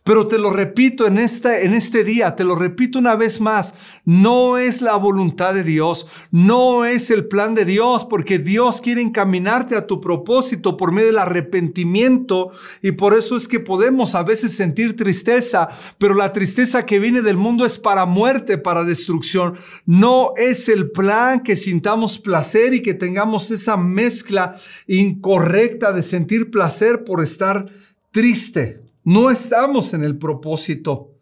[0.08, 3.74] Pero te lo repito en, esta, en este día, te lo repito una vez más,
[4.06, 9.02] no es la voluntad de Dios, no es el plan de Dios, porque Dios quiere
[9.02, 14.22] encaminarte a tu propósito por medio del arrepentimiento y por eso es que podemos a
[14.22, 15.68] veces sentir tristeza,
[15.98, 19.58] pero la tristeza que viene del mundo es para muerte, para destrucción.
[19.84, 26.50] No es el plan que sintamos placer y que tengamos esa mezcla incorrecta de sentir
[26.50, 27.66] placer por estar
[28.10, 28.87] triste.
[29.08, 31.14] No estamos en el propósito.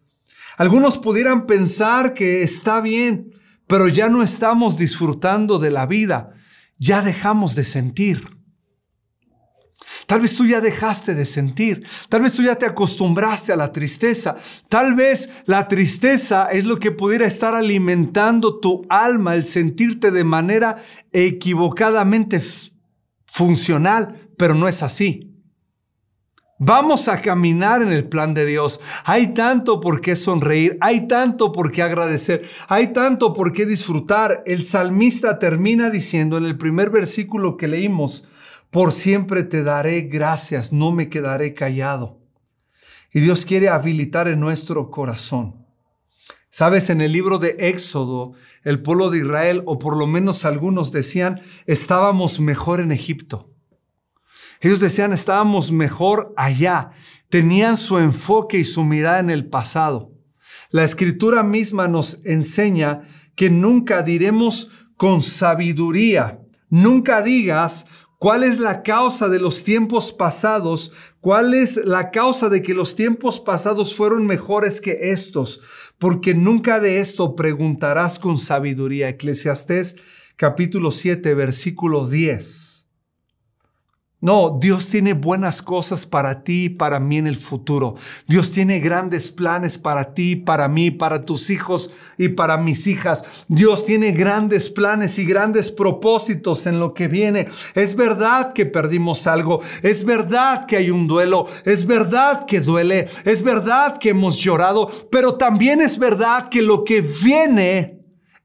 [0.59, 3.31] Algunos pudieran pensar que está bien,
[3.69, 6.33] pero ya no estamos disfrutando de la vida.
[6.79, 8.25] Ya dejamos de sentir.
[10.09, 11.87] Tal vez tú ya dejaste de sentir.
[12.09, 14.35] Tal vez tú ya te acostumbraste a la tristeza.
[14.69, 20.25] Tal vez la tristeza es lo que pudiera estar alimentando tu alma, el sentirte de
[20.25, 20.75] manera
[21.13, 22.43] equivocadamente
[23.27, 25.36] funcional, pero no es así.
[26.59, 28.81] Vamos a caminar en el plan de Dios.
[29.05, 34.43] Hay tanto por qué sonreír, hay tanto por qué agradecer, hay tanto por qué disfrutar.
[34.47, 38.25] El salmista termina diciendo en el primer versículo que leímos,
[38.71, 42.21] por siempre te daré gracias, no me quedaré callado.
[43.13, 45.67] Y Dios quiere habilitar en nuestro corazón.
[46.49, 48.33] Sabes, en el libro de Éxodo,
[48.65, 53.56] el pueblo de Israel, o por lo menos algunos decían, estábamos mejor en Egipto.
[54.61, 56.91] Ellos decían, estábamos mejor allá.
[57.29, 60.13] Tenían su enfoque y su mirada en el pasado.
[60.71, 63.03] La escritura misma nos enseña
[63.35, 66.41] que nunca diremos con sabiduría.
[66.69, 67.87] Nunca digas
[68.19, 72.97] cuál es la causa de los tiempos pasados, cuál es la causa de que los
[72.97, 75.61] tiempos pasados fueron mejores que estos,
[75.99, 79.09] porque nunca de esto preguntarás con sabiduría.
[79.09, 79.97] Eclesiastés
[80.37, 82.76] capítulo 7, versículo 10.
[84.23, 87.97] No, Dios tiene buenas cosas para ti y para mí en el futuro.
[88.27, 93.25] Dios tiene grandes planes para ti, para mí, para tus hijos y para mis hijas.
[93.49, 97.49] Dios tiene grandes planes y grandes propósitos en lo que viene.
[97.75, 99.61] Es verdad que perdimos algo.
[99.83, 101.45] Es verdad que hay un duelo.
[101.67, 103.09] Es verdad que duele.
[103.27, 104.91] Es verdad que hemos llorado.
[105.11, 107.96] Pero también es verdad que lo que viene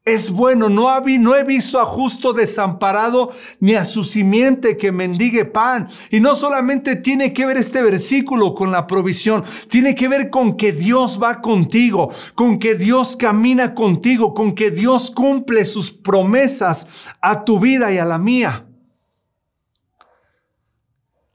[0.03, 5.45] es bueno, no, no he visto a justo desamparado ni a su simiente que mendigue
[5.45, 5.89] pan.
[6.09, 10.57] Y no solamente tiene que ver este versículo con la provisión, tiene que ver con
[10.57, 16.87] que Dios va contigo, con que Dios camina contigo, con que Dios cumple sus promesas
[17.21, 18.65] a tu vida y a la mía.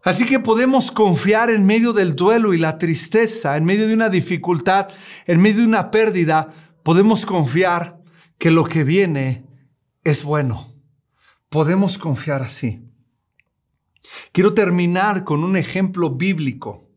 [0.03, 4.09] Así que podemos confiar en medio del duelo y la tristeza, en medio de una
[4.09, 4.89] dificultad,
[5.27, 6.49] en medio de una pérdida,
[6.85, 7.96] podemos confiar
[8.39, 9.47] que lo que viene
[10.05, 10.75] es bueno.
[11.49, 12.83] Podemos confiar así.
[14.33, 16.89] Quiero terminar con un ejemplo bíblico.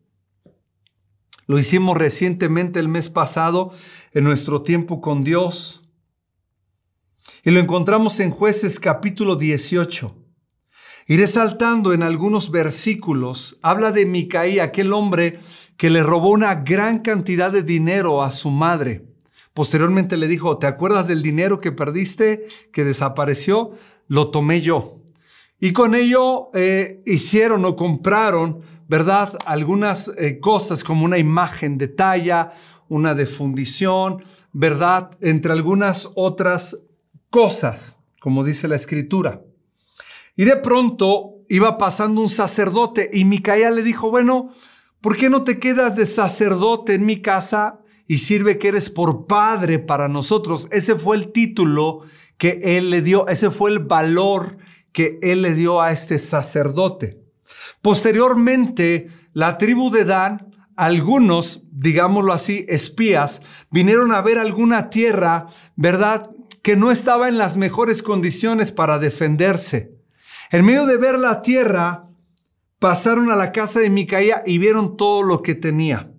[1.46, 3.72] Lo hicimos recientemente el mes pasado
[4.12, 5.82] en nuestro tiempo con Dios.
[7.42, 10.16] Y lo encontramos en jueces capítulo 18.
[11.06, 13.58] Iré saltando en algunos versículos.
[13.62, 15.40] Habla de Micaí, aquel hombre
[15.76, 19.09] que le robó una gran cantidad de dinero a su madre.
[19.60, 23.72] Posteriormente le dijo, ¿te acuerdas del dinero que perdiste, que desapareció?
[24.08, 25.02] Lo tomé yo.
[25.60, 29.38] Y con ello eh, hicieron o compraron, ¿verdad?
[29.44, 32.48] Algunas eh, cosas como una imagen de talla,
[32.88, 35.10] una de fundición, ¿verdad?
[35.20, 36.86] Entre algunas otras
[37.28, 39.42] cosas, como dice la escritura.
[40.36, 44.54] Y de pronto iba pasando un sacerdote y Micaía le dijo, bueno,
[45.02, 47.79] ¿por qué no te quedas de sacerdote en mi casa
[48.10, 50.66] y sirve que eres por padre para nosotros.
[50.72, 52.00] Ese fue el título
[52.38, 54.56] que él le dio, ese fue el valor
[54.90, 57.22] que él le dio a este sacerdote.
[57.80, 65.46] Posteriormente, la tribu de Dan, algunos, digámoslo así, espías, vinieron a ver alguna tierra,
[65.76, 66.30] ¿verdad?
[66.64, 69.94] Que no estaba en las mejores condiciones para defenderse.
[70.50, 72.08] En medio de ver la tierra,
[72.80, 76.09] pasaron a la casa de Micaía y vieron todo lo que tenía.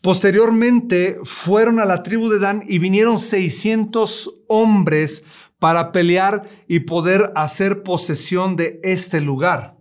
[0.00, 5.22] Posteriormente fueron a la tribu de Dan y vinieron 600 hombres
[5.58, 9.76] para pelear y poder hacer posesión de este lugar.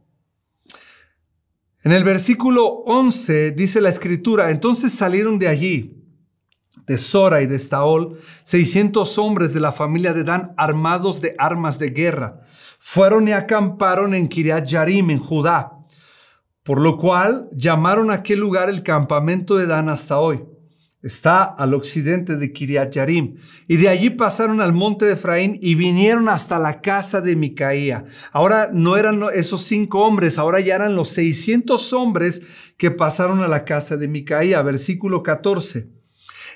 [1.83, 6.03] En el versículo 11 dice la escritura, entonces salieron de allí,
[6.85, 11.79] de Sora y de Staol, 600 hombres de la familia de Dan armados de armas
[11.79, 12.41] de guerra.
[12.79, 15.76] Fueron y acamparon en Kiriat Yarim, en Judá
[16.67, 20.43] por lo cual llamaron a aquel lugar el campamento de Dan hasta hoy.
[21.01, 23.38] Está al occidente de Kiriat Yarim.
[23.69, 28.03] Y de allí pasaron al monte de Efraín y vinieron hasta la casa de Micaía.
[28.34, 32.41] Ahora no eran esos cinco hombres, ahora ya eran los 600 hombres
[32.75, 34.62] que pasaron a la casa de Micaía.
[34.62, 35.88] Versículo 14.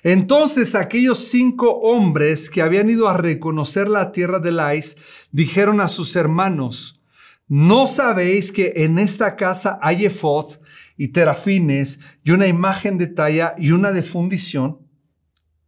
[0.04, 4.98] Entonces aquellos cinco hombres que habían ido a reconocer la tierra de Lais
[5.32, 7.01] dijeron a sus hermanos,
[7.54, 10.52] ¿No sabéis que en esta casa hay efod
[10.96, 14.88] y terafines y una imagen de talla y una de fundición?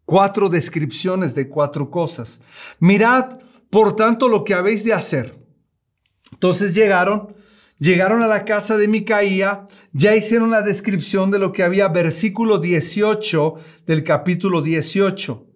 [0.05, 2.39] Cuatro descripciones de cuatro cosas.
[2.79, 3.37] Mirad,
[3.69, 5.37] por tanto, lo que habéis de hacer.
[6.31, 7.35] Entonces llegaron,
[7.79, 12.59] llegaron a la casa de Micaía, ya hicieron la descripción de lo que había, versículo
[12.59, 13.55] 18
[13.85, 15.47] del capítulo 18.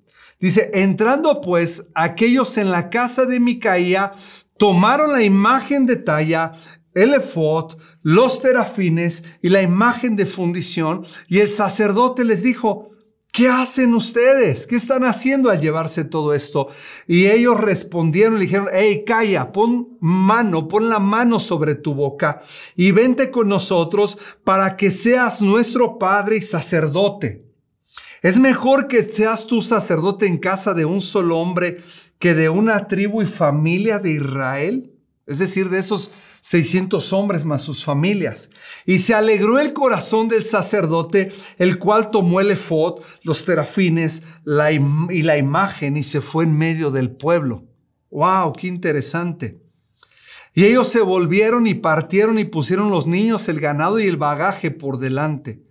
[0.42, 4.12] Dice, entrando pues aquellos en la casa de Micaía,
[4.58, 6.54] tomaron la imagen de talla,
[6.94, 11.06] el efod, los terafines y la imagen de fundición.
[11.28, 12.90] Y el sacerdote les dijo,
[13.32, 14.66] ¿qué hacen ustedes?
[14.66, 16.70] ¿Qué están haciendo al llevarse todo esto?
[17.08, 22.42] Y ellos respondieron y dijeron, hey, calla, pon mano, pon la mano sobre tu boca
[22.76, 27.46] y vente con nosotros para que seas nuestro padre y sacerdote.
[28.24, 31.78] Es mejor que seas tu sacerdote en casa de un solo hombre
[32.20, 34.98] que de una tribu y familia de Israel
[35.28, 36.10] es decir, de esos
[36.40, 38.50] 600 hombres más sus familias.
[38.86, 44.24] Y se alegró el corazón del sacerdote, el cual tomó el efod, los terafines
[45.10, 47.66] y la imagen y se fue en medio del pueblo.
[48.10, 48.54] ¡Wow!
[48.54, 49.62] ¡Qué interesante!
[50.54, 54.72] Y ellos se volvieron y partieron y pusieron los niños, el ganado y el bagaje
[54.72, 55.67] por delante.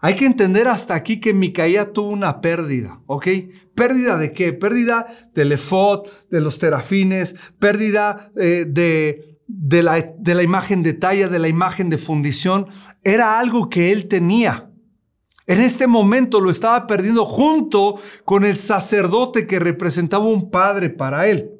[0.00, 3.28] Hay que entender hasta aquí que Micaía tuvo una pérdida, ¿ok?
[3.74, 4.52] ¿Pérdida de qué?
[4.52, 10.92] Pérdida del efod, de los terafines, pérdida eh, de, de, la, de la imagen de
[10.92, 12.66] talla, de la imagen de fundición.
[13.02, 14.70] Era algo que él tenía.
[15.46, 21.28] En este momento lo estaba perdiendo junto con el sacerdote que representaba un padre para
[21.28, 21.50] él.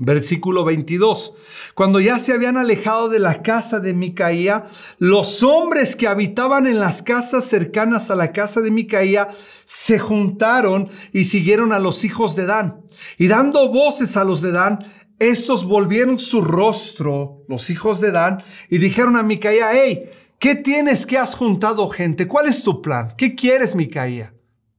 [0.00, 1.34] Versículo 22.
[1.74, 4.64] Cuando ya se habían alejado de la casa de Micaía,
[4.98, 9.28] los hombres que habitaban en las casas cercanas a la casa de Micaía
[9.64, 12.82] se juntaron y siguieron a los hijos de Dan.
[13.18, 14.84] Y dando voces a los de Dan,
[15.20, 21.06] estos volvieron su rostro, los hijos de Dan, y dijeron a Micaía, hey, ¿qué tienes
[21.06, 22.26] que has juntado gente?
[22.26, 23.14] ¿Cuál es tu plan?
[23.16, 24.34] ¿Qué quieres, Micaía?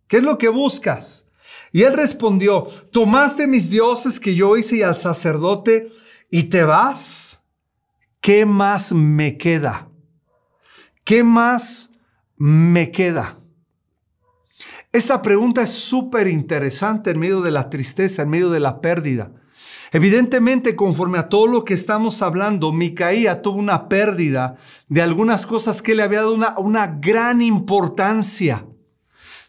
[0.07, 1.25] ¿Qué es lo que buscas?
[1.72, 5.91] Y él respondió, tomaste mis dioses que yo hice y al sacerdote
[6.30, 7.41] y te vas.
[8.22, 9.89] ¿Qué más me queda?
[11.03, 11.91] ¿Qué más
[12.38, 13.38] me queda?
[14.91, 19.34] Esta pregunta es súper interesante en medio de la tristeza, en medio de la pérdida.
[19.91, 24.55] Evidentemente, conforme a todo lo que estamos hablando, Micaía tuvo una pérdida
[24.88, 28.66] de algunas cosas que le había dado una, una gran importancia.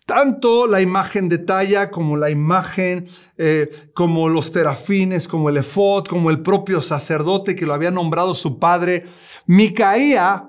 [0.07, 6.07] Tanto la imagen de talla como la imagen, eh, como los terafines, como el efod,
[6.07, 9.07] como el propio sacerdote que lo había nombrado su padre,
[9.47, 10.49] Micaía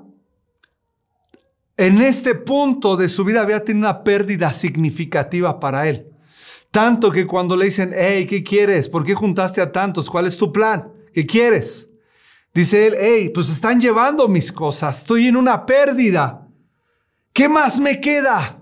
[1.76, 6.08] en este punto de su vida había tenido una pérdida significativa para él.
[6.70, 8.89] Tanto que cuando le dicen, hey, ¿qué quieres?
[8.89, 10.10] ¿Por qué juntaste a tantos?
[10.10, 10.91] ¿Cuál es tu plan?
[11.14, 11.89] ¿Qué quieres?
[12.53, 16.47] Dice él, hey, pues están llevando mis cosas, estoy en una pérdida.
[17.34, 18.57] ¿Qué más me queda?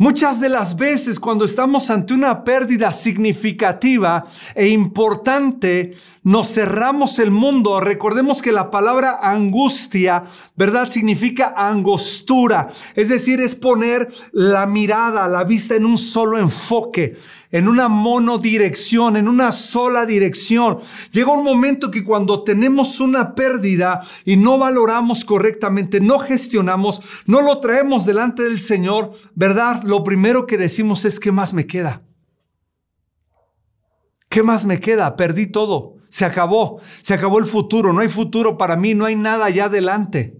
[0.00, 5.92] Muchas de las veces cuando estamos ante una pérdida significativa e importante,
[6.22, 7.80] nos cerramos el mundo.
[7.80, 10.22] Recordemos que la palabra angustia,
[10.54, 10.88] ¿verdad?
[10.88, 12.68] Significa angostura.
[12.94, 17.16] Es decir, es poner la mirada, la vista en un solo enfoque
[17.50, 20.78] en una monodirección, en una sola dirección.
[21.12, 27.40] Llega un momento que cuando tenemos una pérdida y no valoramos correctamente, no gestionamos, no
[27.40, 29.82] lo traemos delante del Señor, ¿verdad?
[29.84, 32.02] Lo primero que decimos es, ¿qué más me queda?
[34.28, 35.16] ¿Qué más me queda?
[35.16, 35.96] Perdí todo.
[36.08, 36.80] Se acabó.
[37.02, 37.92] Se acabó el futuro.
[37.92, 38.94] No hay futuro para mí.
[38.94, 40.36] No hay nada allá adelante.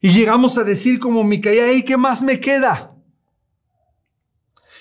[0.00, 2.94] Y llegamos a decir como Micaía, ¿y qué más me queda?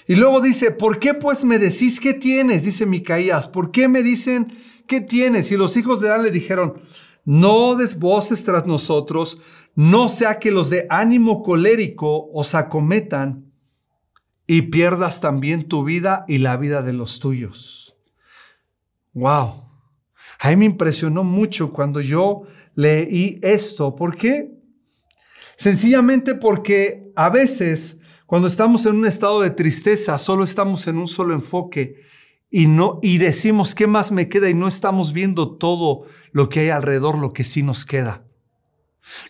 [0.07, 2.63] Y luego dice, ¿por qué pues me decís qué tienes?
[2.63, 4.47] Dice Micaías, ¿por qué me dicen
[4.87, 5.51] qué tienes?
[5.51, 6.81] Y los hijos de Dan le dijeron,
[7.25, 9.41] no des voces tras nosotros,
[9.75, 13.51] no sea que los de ánimo colérico os acometan
[14.47, 17.97] y pierdas también tu vida y la vida de los tuyos.
[19.13, 19.65] Wow.
[20.39, 22.43] A mí me impresionó mucho cuando yo
[22.75, 23.93] leí esto.
[23.95, 24.57] ¿Por qué?
[25.57, 27.96] Sencillamente porque a veces
[28.27, 32.01] cuando estamos en un estado de tristeza, solo estamos en un solo enfoque
[32.49, 36.03] y no y decimos qué más me queda y no estamos viendo todo
[36.33, 38.26] lo que hay alrededor, lo que sí nos queda.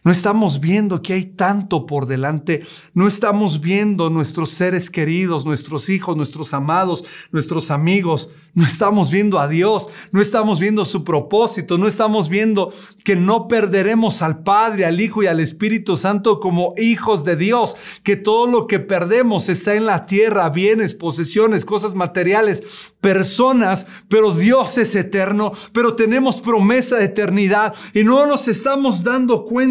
[0.03, 2.65] No estamos viendo que hay tanto por delante.
[2.93, 8.29] No estamos viendo nuestros seres queridos, nuestros hijos, nuestros amados, nuestros amigos.
[8.53, 9.89] No estamos viendo a Dios.
[10.11, 11.77] No estamos viendo su propósito.
[11.77, 12.73] No estamos viendo
[13.03, 17.75] que no perderemos al Padre, al Hijo y al Espíritu Santo como hijos de Dios.
[18.03, 22.63] Que todo lo que perdemos está en la tierra, bienes, posesiones, cosas materiales,
[23.01, 23.85] personas.
[24.07, 25.51] Pero Dios es eterno.
[25.73, 29.66] Pero tenemos promesa de eternidad y no nos estamos dando cuenta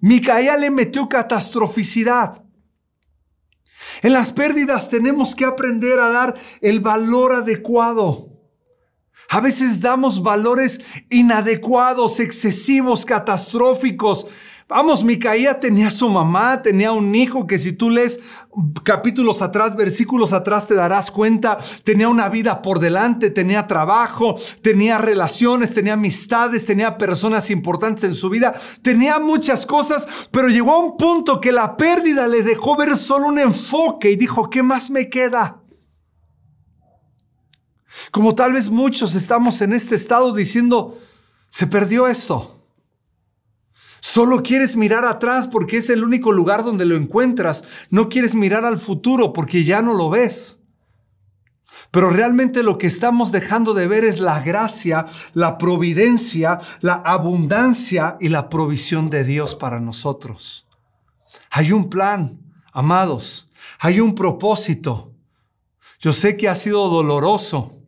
[0.00, 2.42] Micaía le metió catastroficidad.
[4.02, 8.28] En las pérdidas tenemos que aprender a dar el valor adecuado.
[9.28, 14.26] A veces damos valores inadecuados, excesivos, catastróficos.
[14.70, 18.20] Vamos, Micaía tenía su mamá, tenía un hijo que si tú lees
[18.84, 24.96] capítulos atrás, versículos atrás, te darás cuenta, tenía una vida por delante, tenía trabajo, tenía
[24.98, 30.78] relaciones, tenía amistades, tenía personas importantes en su vida, tenía muchas cosas, pero llegó a
[30.78, 34.88] un punto que la pérdida le dejó ver solo un enfoque y dijo, ¿qué más
[34.88, 35.62] me queda?
[38.12, 40.96] Como tal vez muchos estamos en este estado diciendo,
[41.48, 42.59] se perdió esto.
[44.10, 47.62] Solo quieres mirar atrás porque es el único lugar donde lo encuentras.
[47.90, 50.64] No quieres mirar al futuro porque ya no lo ves.
[51.92, 58.16] Pero realmente lo que estamos dejando de ver es la gracia, la providencia, la abundancia
[58.18, 60.66] y la provisión de Dios para nosotros.
[61.48, 62.40] Hay un plan,
[62.72, 63.48] amados.
[63.78, 65.12] Hay un propósito.
[66.00, 67.79] Yo sé que ha sido doloroso.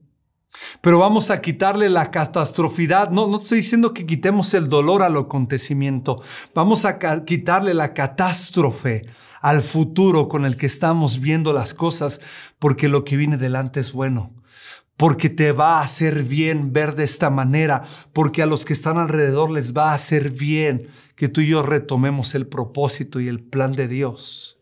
[0.80, 3.10] Pero vamos a quitarle la catastrofidad.
[3.10, 6.22] No, no estoy diciendo que quitemos el dolor al acontecimiento.
[6.54, 9.06] Vamos a quitarle la catástrofe
[9.40, 12.20] al futuro con el que estamos viendo las cosas,
[12.58, 14.32] porque lo que viene delante es bueno.
[14.96, 17.82] Porque te va a hacer bien ver de esta manera,
[18.12, 21.62] porque a los que están alrededor les va a hacer bien que tú y yo
[21.62, 24.60] retomemos el propósito y el plan de Dios.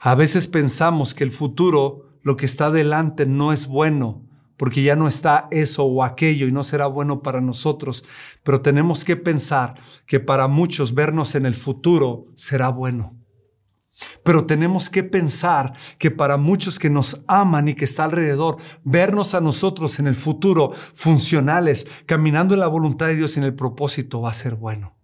[0.00, 4.27] A veces pensamos que el futuro, lo que está delante, no es bueno,
[4.58, 8.04] porque ya no está eso o aquello y no será bueno para nosotros.
[8.42, 9.74] Pero tenemos que pensar
[10.06, 13.16] que para muchos vernos en el futuro será bueno.
[14.22, 19.34] Pero tenemos que pensar que para muchos que nos aman y que está alrededor, vernos
[19.34, 23.54] a nosotros en el futuro funcionales, caminando en la voluntad de Dios y en el
[23.54, 24.96] propósito va a ser bueno.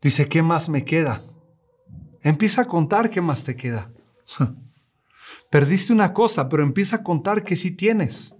[0.00, 1.22] Dice, ¿qué más me queda?
[2.22, 3.91] Empieza a contar qué más te queda.
[5.50, 8.34] Perdiste una cosa, pero empieza a contar que sí tienes.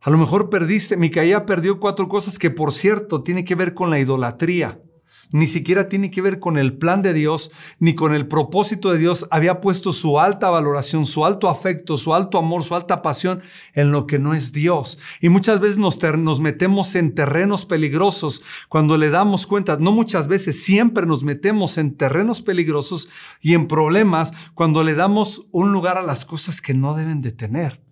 [0.00, 3.88] A lo mejor perdiste, Micaía perdió cuatro cosas que por cierto tiene que ver con
[3.88, 4.83] la idolatría
[5.30, 8.98] ni siquiera tiene que ver con el plan de Dios, ni con el propósito de
[8.98, 9.26] Dios.
[9.30, 13.42] Había puesto su alta valoración, su alto afecto, su alto amor, su alta pasión
[13.74, 14.98] en lo que no es Dios.
[15.20, 15.98] Y muchas veces nos,
[16.40, 21.96] metemos en terrenos peligrosos cuando le damos cuenta, no muchas veces, siempre nos metemos en
[21.96, 23.08] terrenos peligrosos
[23.40, 27.32] y en problemas cuando le damos un lugar a las cosas que no deben de
[27.32, 27.83] tener.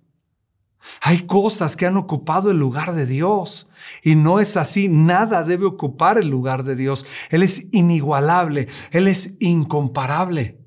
[1.00, 3.68] Hay cosas que han ocupado el lugar de Dios
[4.02, 4.88] y no es así.
[4.88, 7.06] Nada debe ocupar el lugar de Dios.
[7.30, 10.58] Él es inigualable, Él es incomparable.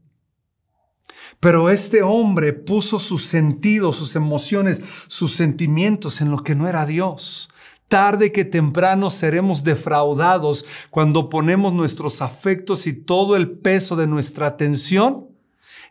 [1.39, 6.85] Pero este hombre puso sus sentidos, sus emociones, sus sentimientos en lo que no era
[6.85, 7.49] Dios.
[7.87, 14.47] Tarde que temprano seremos defraudados cuando ponemos nuestros afectos y todo el peso de nuestra
[14.47, 15.27] atención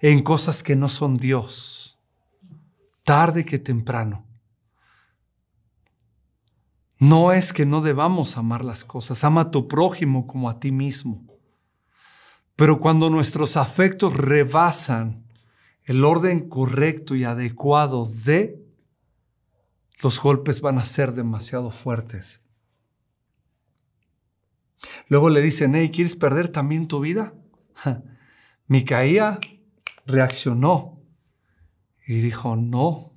[0.00, 1.83] en cosas que no son Dios
[3.04, 4.26] tarde que temprano.
[6.98, 10.72] No es que no debamos amar las cosas, ama a tu prójimo como a ti
[10.72, 11.26] mismo.
[12.56, 15.24] Pero cuando nuestros afectos rebasan
[15.84, 18.64] el orden correcto y adecuado de,
[20.00, 22.40] los golpes van a ser demasiado fuertes.
[25.08, 27.34] Luego le dicen, hey, ¿quieres perder también tu vida?
[28.66, 29.38] Micaía
[30.06, 30.93] reaccionó
[32.06, 33.12] y dijo, no,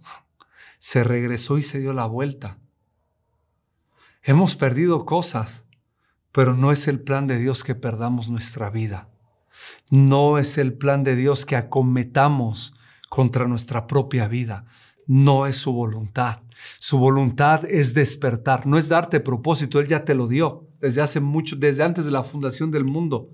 [0.77, 2.59] se regresó y se dio la vuelta.
[4.23, 5.65] Hemos perdido cosas,
[6.31, 9.09] pero no es el plan de Dios que perdamos nuestra vida.
[9.89, 12.73] No es el plan de Dios que acometamos
[13.09, 14.65] contra nuestra propia vida.
[15.05, 16.41] No es su voluntad.
[16.79, 19.79] Su voluntad es despertar, no es darte propósito.
[19.79, 23.29] Él ya te lo dio desde hace mucho, desde antes de la fundación del mundo.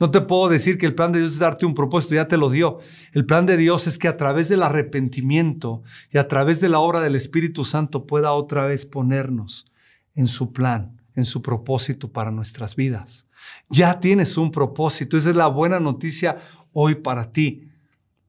[0.00, 2.38] No te puedo decir que el plan de Dios es darte un propósito, ya te
[2.38, 2.78] lo dio.
[3.12, 6.78] El plan de Dios es que a través del arrepentimiento y a través de la
[6.78, 9.70] obra del Espíritu Santo pueda otra vez ponernos
[10.14, 13.26] en su plan, en su propósito para nuestras vidas.
[13.68, 16.38] Ya tienes un propósito, esa es la buena noticia
[16.72, 17.68] hoy para ti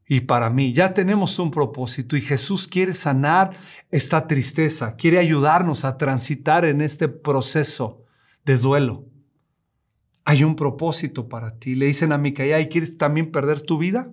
[0.07, 0.73] y para mí.
[0.73, 3.51] Ya tenemos un propósito y Jesús quiere sanar
[3.91, 8.03] esta tristeza, quiere ayudarnos a transitar en este proceso
[8.43, 9.10] de duelo
[10.25, 11.75] hay un propósito para ti.
[11.75, 14.11] Le dicen a Micaía, ¿y quieres también perder tu vida?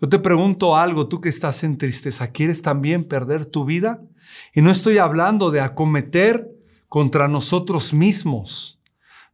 [0.00, 4.02] Yo te pregunto algo, tú que estás en tristeza, ¿quieres también perder tu vida?
[4.54, 6.48] Y no estoy hablando de acometer
[6.88, 8.80] contra nosotros mismos.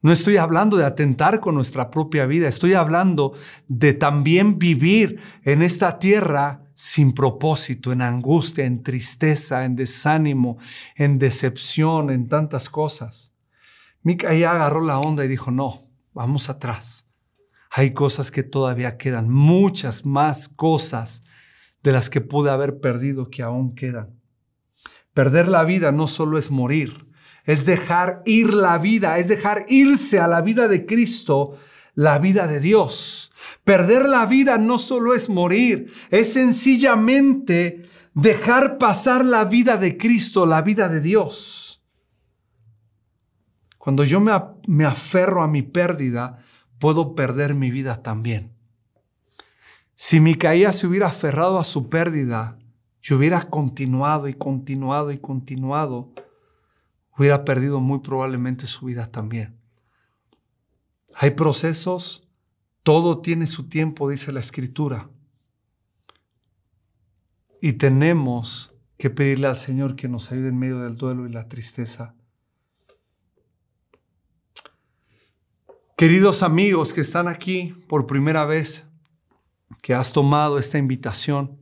[0.00, 2.46] No estoy hablando de atentar con nuestra propia vida.
[2.46, 3.32] Estoy hablando
[3.66, 10.58] de también vivir en esta tierra sin propósito, en angustia, en tristeza, en desánimo,
[10.94, 13.32] en decepción, en tantas cosas.
[14.02, 17.06] Micaía agarró la onda y dijo, no, vamos atrás.
[17.70, 21.22] Hay cosas que todavía quedan, muchas más cosas
[21.82, 24.18] de las que pude haber perdido que aún quedan.
[25.14, 27.08] Perder la vida no solo es morir,
[27.44, 31.56] es dejar ir la vida, es dejar irse a la vida de Cristo,
[31.94, 33.32] la vida de Dios.
[33.64, 37.82] Perder la vida no solo es morir, es sencillamente
[38.14, 41.67] dejar pasar la vida de Cristo, la vida de Dios.
[43.88, 44.32] Cuando yo me,
[44.66, 46.36] me aferro a mi pérdida,
[46.78, 48.52] puedo perder mi vida también.
[49.94, 52.58] Si Micaía se hubiera aferrado a su pérdida,
[53.00, 56.12] yo hubiera continuado y continuado y continuado,
[57.16, 59.58] hubiera perdido muy probablemente su vida también.
[61.14, 62.28] Hay procesos,
[62.82, 65.08] todo tiene su tiempo, dice la escritura.
[67.62, 71.48] Y tenemos que pedirle al Señor que nos ayude en medio del duelo y la
[71.48, 72.14] tristeza.
[75.98, 78.86] Queridos amigos que están aquí por primera vez,
[79.82, 81.58] que has tomado esta invitación,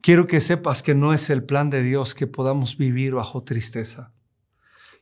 [0.00, 4.12] quiero que sepas que no es el plan de Dios que podamos vivir bajo tristeza.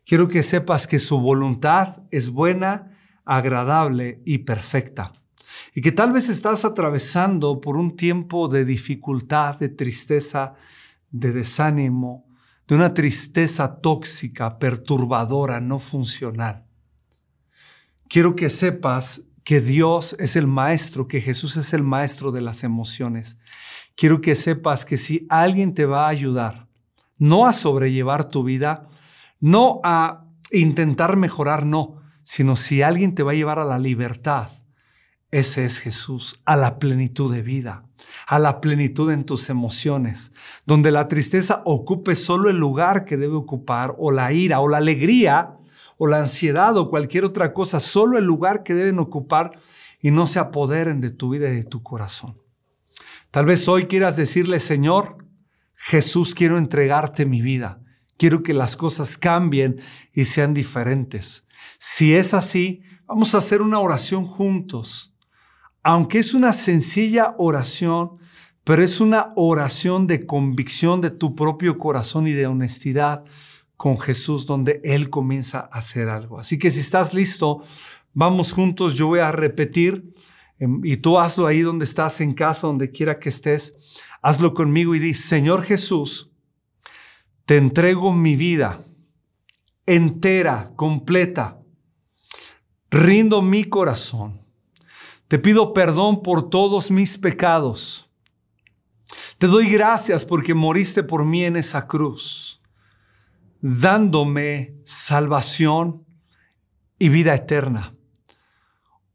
[0.06, 5.12] Quiero que sepas que su voluntad es buena, agradable y perfecta.
[5.74, 10.54] Y que tal vez estás atravesando por un tiempo de dificultad, de tristeza,
[11.10, 12.24] de desánimo,
[12.66, 16.71] de una tristeza tóxica, perturbadora, no funcional
[18.12, 22.62] quiero que sepas que Dios es el maestro, que Jesús es el maestro de las
[22.62, 23.38] emociones.
[23.96, 26.68] Quiero que sepas que si alguien te va a ayudar,
[27.16, 28.86] no a sobrellevar tu vida,
[29.40, 34.50] no a intentar mejorar, no, sino si alguien te va a llevar a la libertad,
[35.30, 37.86] ese es Jesús, a la plenitud de vida,
[38.26, 40.32] a la plenitud en tus emociones,
[40.66, 44.76] donde la tristeza ocupe solo el lugar que debe ocupar, o la ira, o la
[44.76, 45.56] alegría,
[46.02, 49.52] o la ansiedad o cualquier otra cosa, solo el lugar que deben ocupar
[50.00, 52.42] y no se apoderen de tu vida y de tu corazón.
[53.30, 55.24] Tal vez hoy quieras decirle, Señor,
[55.72, 57.80] Jesús, quiero entregarte mi vida.
[58.16, 59.80] Quiero que las cosas cambien
[60.12, 61.44] y sean diferentes.
[61.78, 65.14] Si es así, vamos a hacer una oración juntos.
[65.84, 68.16] Aunque es una sencilla oración,
[68.64, 73.22] pero es una oración de convicción de tu propio corazón y de honestidad
[73.82, 76.38] con Jesús donde Él comienza a hacer algo.
[76.38, 77.64] Así que si estás listo,
[78.12, 80.14] vamos juntos, yo voy a repetir
[80.60, 83.74] em, y tú hazlo ahí donde estás, en casa, donde quiera que estés,
[84.22, 86.30] hazlo conmigo y di, Señor Jesús,
[87.44, 88.84] te entrego mi vida
[89.84, 91.58] entera, completa,
[92.88, 94.46] rindo mi corazón,
[95.26, 98.08] te pido perdón por todos mis pecados.
[99.38, 102.61] Te doy gracias porque moriste por mí en esa cruz
[103.62, 106.04] dándome salvación
[106.98, 107.94] y vida eterna.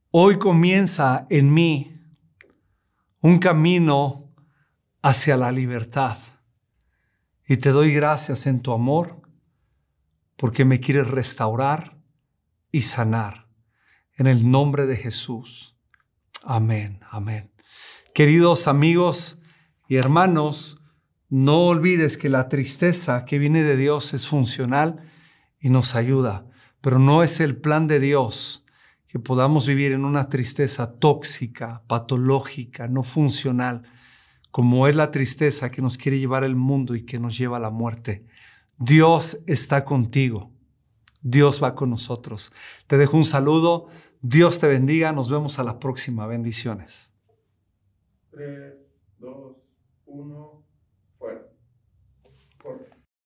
[0.09, 2.01] Hoy comienza en mí
[3.19, 4.33] un camino
[5.01, 6.17] hacia la libertad.
[7.45, 9.21] Y te doy gracias en tu amor
[10.37, 11.97] porque me quieres restaurar
[12.71, 13.47] y sanar.
[14.15, 15.77] En el nombre de Jesús.
[16.43, 17.51] Amén, amén.
[18.13, 19.39] Queridos amigos
[19.87, 20.81] y hermanos,
[21.29, 25.01] no olvides que la tristeza que viene de Dios es funcional
[25.59, 26.45] y nos ayuda,
[26.81, 28.65] pero no es el plan de Dios
[29.07, 33.83] que podamos vivir en una tristeza tóxica, patológica, no funcional,
[34.51, 37.61] como es la tristeza que nos quiere llevar el mundo y que nos lleva a
[37.61, 38.25] la muerte.
[38.79, 40.51] Dios está contigo.
[41.21, 42.51] Dios va con nosotros.
[42.87, 43.87] Te dejo un saludo.
[44.21, 45.11] Dios te bendiga.
[45.11, 46.27] Nos vemos a la próxima.
[46.27, 47.13] Bendiciones.
[48.31, 48.75] 3,
[49.19, 49.55] 2,
[50.05, 50.56] 1.